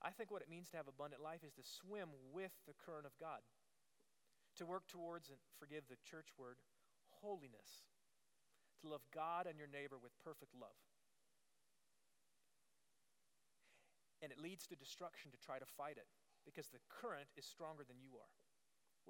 I 0.00 0.10
think 0.10 0.32
what 0.32 0.40
it 0.40 0.48
means 0.52 0.72
to 0.72 0.80
have 0.80 0.88
abundant 0.88 1.20
life 1.20 1.44
is 1.44 1.52
to 1.60 1.64
swim 1.64 2.08
with 2.32 2.52
the 2.64 2.76
current 2.76 3.04
of 3.04 3.16
God, 3.20 3.44
to 4.56 4.64
work 4.64 4.88
towards, 4.88 5.28
and 5.28 5.36
forgive 5.60 5.84
the 5.88 6.00
church 6.00 6.32
word, 6.40 6.56
holiness, 7.20 7.84
to 8.80 8.88
love 8.88 9.04
God 9.12 9.44
and 9.44 9.60
your 9.60 9.68
neighbor 9.68 10.00
with 10.00 10.16
perfect 10.24 10.56
love. 10.56 10.76
And 14.24 14.32
it 14.32 14.40
leads 14.40 14.66
to 14.68 14.76
destruction 14.76 15.30
to 15.32 15.40
try 15.40 15.60
to 15.60 15.68
fight 15.76 15.96
it 16.00 16.08
because 16.44 16.68
the 16.72 16.80
current 16.88 17.28
is 17.36 17.44
stronger 17.44 17.84
than 17.84 18.00
you 18.00 18.16
are. 18.16 18.39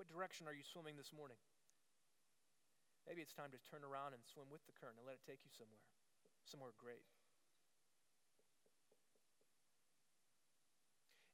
What 0.01 0.09
direction 0.09 0.49
are 0.49 0.57
you 0.57 0.65
swimming 0.65 0.97
this 0.97 1.13
morning? 1.13 1.37
Maybe 3.05 3.21
it's 3.21 3.37
time 3.37 3.53
to 3.53 3.61
turn 3.69 3.85
around 3.85 4.17
and 4.17 4.25
swim 4.25 4.49
with 4.49 4.65
the 4.65 4.73
current 4.73 4.97
and 4.97 5.05
let 5.05 5.21
it 5.21 5.29
take 5.29 5.45
you 5.45 5.53
somewhere, 5.53 5.85
somewhere 6.41 6.73
great. 6.81 7.05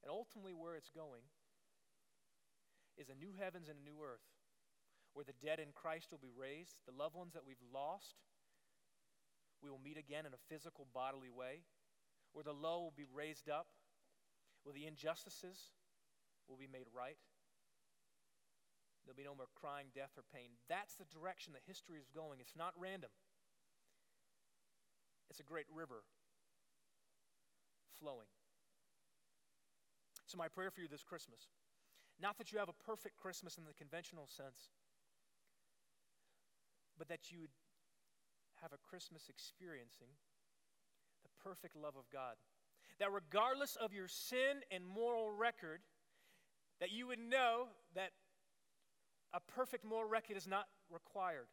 And 0.03 0.11
ultimately, 0.11 0.51
where 0.51 0.75
it's 0.75 0.91
going 0.91 1.23
is 2.99 3.07
a 3.07 3.15
new 3.15 3.31
heavens 3.39 3.71
and 3.71 3.79
a 3.79 3.87
new 3.87 4.03
earth 4.03 4.27
where 5.15 5.23
the 5.23 5.39
dead 5.39 5.63
in 5.63 5.71
Christ 5.71 6.11
will 6.11 6.19
be 6.19 6.35
raised, 6.35 6.83
the 6.83 6.91
loved 6.91 7.15
ones 7.15 7.39
that 7.39 7.47
we've 7.47 7.63
lost, 7.71 8.19
we 9.63 9.71
will 9.71 9.79
meet 9.79 9.95
again 9.95 10.27
in 10.27 10.35
a 10.35 10.45
physical, 10.51 10.91
bodily 10.91 11.31
way, 11.31 11.63
where 12.35 12.43
the 12.43 12.51
low 12.51 12.83
will 12.83 12.99
be 12.99 13.07
raised 13.07 13.47
up, 13.47 13.71
where 14.67 14.75
the 14.75 14.83
injustices 14.83 15.71
will 16.51 16.59
be 16.59 16.67
made 16.67 16.91
right. 16.91 17.15
There'll 19.07 19.15
be 19.15 19.23
no 19.23 19.39
more 19.39 19.47
crying, 19.55 19.87
death, 19.95 20.11
or 20.19 20.27
pain. 20.35 20.59
That's 20.67 20.99
the 20.99 21.07
direction 21.07 21.55
that 21.55 21.63
history 21.63 21.95
is 21.97 22.11
going. 22.11 22.43
It's 22.43 22.59
not 22.59 22.75
random, 22.75 23.09
it's 25.31 25.39
a 25.39 25.47
great 25.47 25.67
river 25.71 26.03
flowing. 27.99 28.27
So, 30.27 30.37
my 30.37 30.51
prayer 30.51 30.69
for 30.69 30.81
you 30.81 30.91
this 30.91 31.07
Christmas 31.07 31.47
not 32.19 32.37
that 32.37 32.51
you 32.51 32.59
have 32.59 32.69
a 32.69 32.83
perfect 32.85 33.15
Christmas 33.17 33.57
in 33.57 33.65
the 33.65 33.73
conventional 33.73 34.27
sense, 34.27 34.73
but 36.97 37.07
that 37.09 37.31
you 37.31 37.41
would 37.41 37.53
have 38.61 38.73
a 38.73 38.81
Christmas 38.89 39.29
experiencing 39.29 40.09
the 41.23 41.29
perfect 41.43 41.75
love 41.75 41.95
of 41.95 42.09
God. 42.11 42.35
That 42.99 43.13
regardless 43.13 43.75
of 43.75 43.93
your 43.93 44.07
sin 44.07 44.65
and 44.71 44.83
moral 44.83 45.29
record, 45.29 45.81
that 46.79 46.91
you 46.91 47.05
would 47.05 47.19
know 47.19 47.67
that 47.93 48.11
a 49.33 49.39
perfect 49.39 49.85
moral 49.85 50.09
record 50.09 50.37
is 50.37 50.47
not 50.47 50.65
required. 50.89 51.47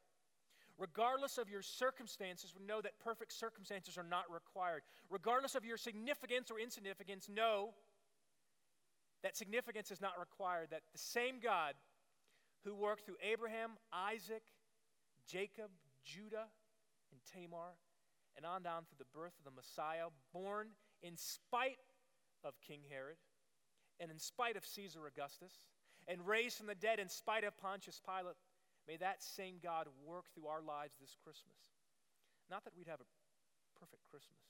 Regardless 0.76 1.38
of 1.38 1.48
your 1.48 1.62
circumstances, 1.62 2.52
know 2.66 2.80
that 2.80 2.98
perfect 2.98 3.32
circumstances 3.32 3.96
are 3.96 4.04
not 4.04 4.24
required. 4.32 4.82
Regardless 5.08 5.54
of 5.54 5.64
your 5.64 5.76
significance 5.76 6.50
or 6.50 6.58
insignificance, 6.58 7.28
know 7.28 7.74
that 9.22 9.36
significance 9.36 9.90
is 9.90 10.00
not 10.00 10.18
required. 10.18 10.68
That 10.70 10.82
the 10.92 10.98
same 10.98 11.38
God 11.42 11.74
who 12.64 12.74
worked 12.74 13.06
through 13.06 13.16
Abraham, 13.22 13.70
Isaac, 13.92 14.42
Jacob, 15.30 15.70
Judah, 16.04 16.48
and 17.12 17.20
Tamar, 17.32 17.78
and 18.36 18.44
on 18.44 18.62
down 18.62 18.82
through 18.82 18.98
the 18.98 19.18
birth 19.18 19.34
of 19.38 19.44
the 19.44 19.54
Messiah, 19.54 20.06
born 20.32 20.68
in 21.02 21.16
spite 21.16 21.78
of 22.42 22.60
King 22.60 22.80
Herod 22.90 23.16
and 24.00 24.10
in 24.10 24.18
spite 24.18 24.56
of 24.56 24.66
Caesar 24.66 25.06
Augustus, 25.06 25.52
and 26.08 26.26
raised 26.26 26.56
from 26.56 26.66
the 26.66 26.74
dead 26.74 26.98
in 26.98 27.08
spite 27.08 27.44
of 27.44 27.56
Pontius 27.56 28.00
Pilate, 28.04 28.36
may 28.86 28.96
that 28.98 29.22
same 29.22 29.56
God 29.62 29.88
work 30.04 30.26
through 30.34 30.48
our 30.48 30.60
lives 30.60 30.96
this 31.00 31.16
Christmas. 31.24 31.56
Not 32.50 32.64
that 32.64 32.76
we'd 32.76 32.90
have 32.90 33.00
a 33.00 33.08
perfect 33.80 34.04
Christmas, 34.04 34.44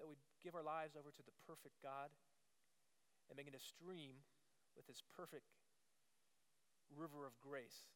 that 0.00 0.08
we'd 0.08 0.22
give 0.40 0.56
our 0.56 0.64
lives 0.64 0.96
over 0.96 1.12
to 1.12 1.24
the 1.24 1.36
perfect 1.44 1.76
God 1.84 2.08
and 3.28 3.36
begin 3.36 3.52
to 3.52 3.60
stream 3.60 4.24
with 4.72 4.88
his 4.88 5.04
perfect 5.12 5.52
river 6.96 7.28
of 7.28 7.36
grace 7.44 7.92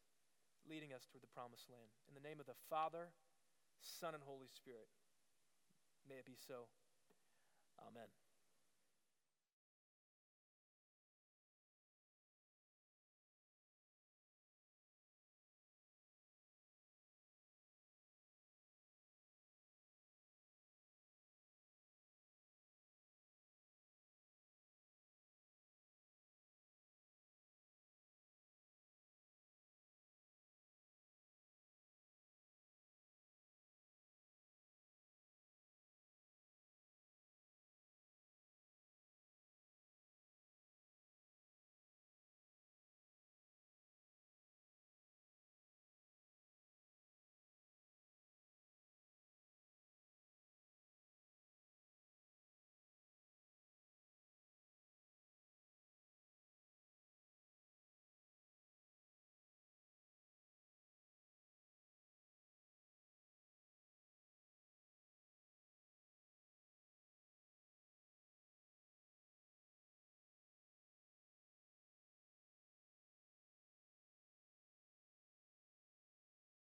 leading 0.69 0.93
us 0.93 1.09
toward 1.09 1.23
the 1.23 1.35
promised 1.35 1.67
land. 1.67 1.89
In 2.07 2.13
the 2.13 2.23
name 2.23 2.39
of 2.39 2.45
the 2.45 2.57
Father, 2.69 3.11
Son, 3.81 4.13
and 4.13 4.23
Holy 4.23 4.47
Spirit, 4.47 4.87
may 6.07 6.15
it 6.21 6.25
be 6.25 6.37
so. 6.37 6.69
Amen. 7.81 8.22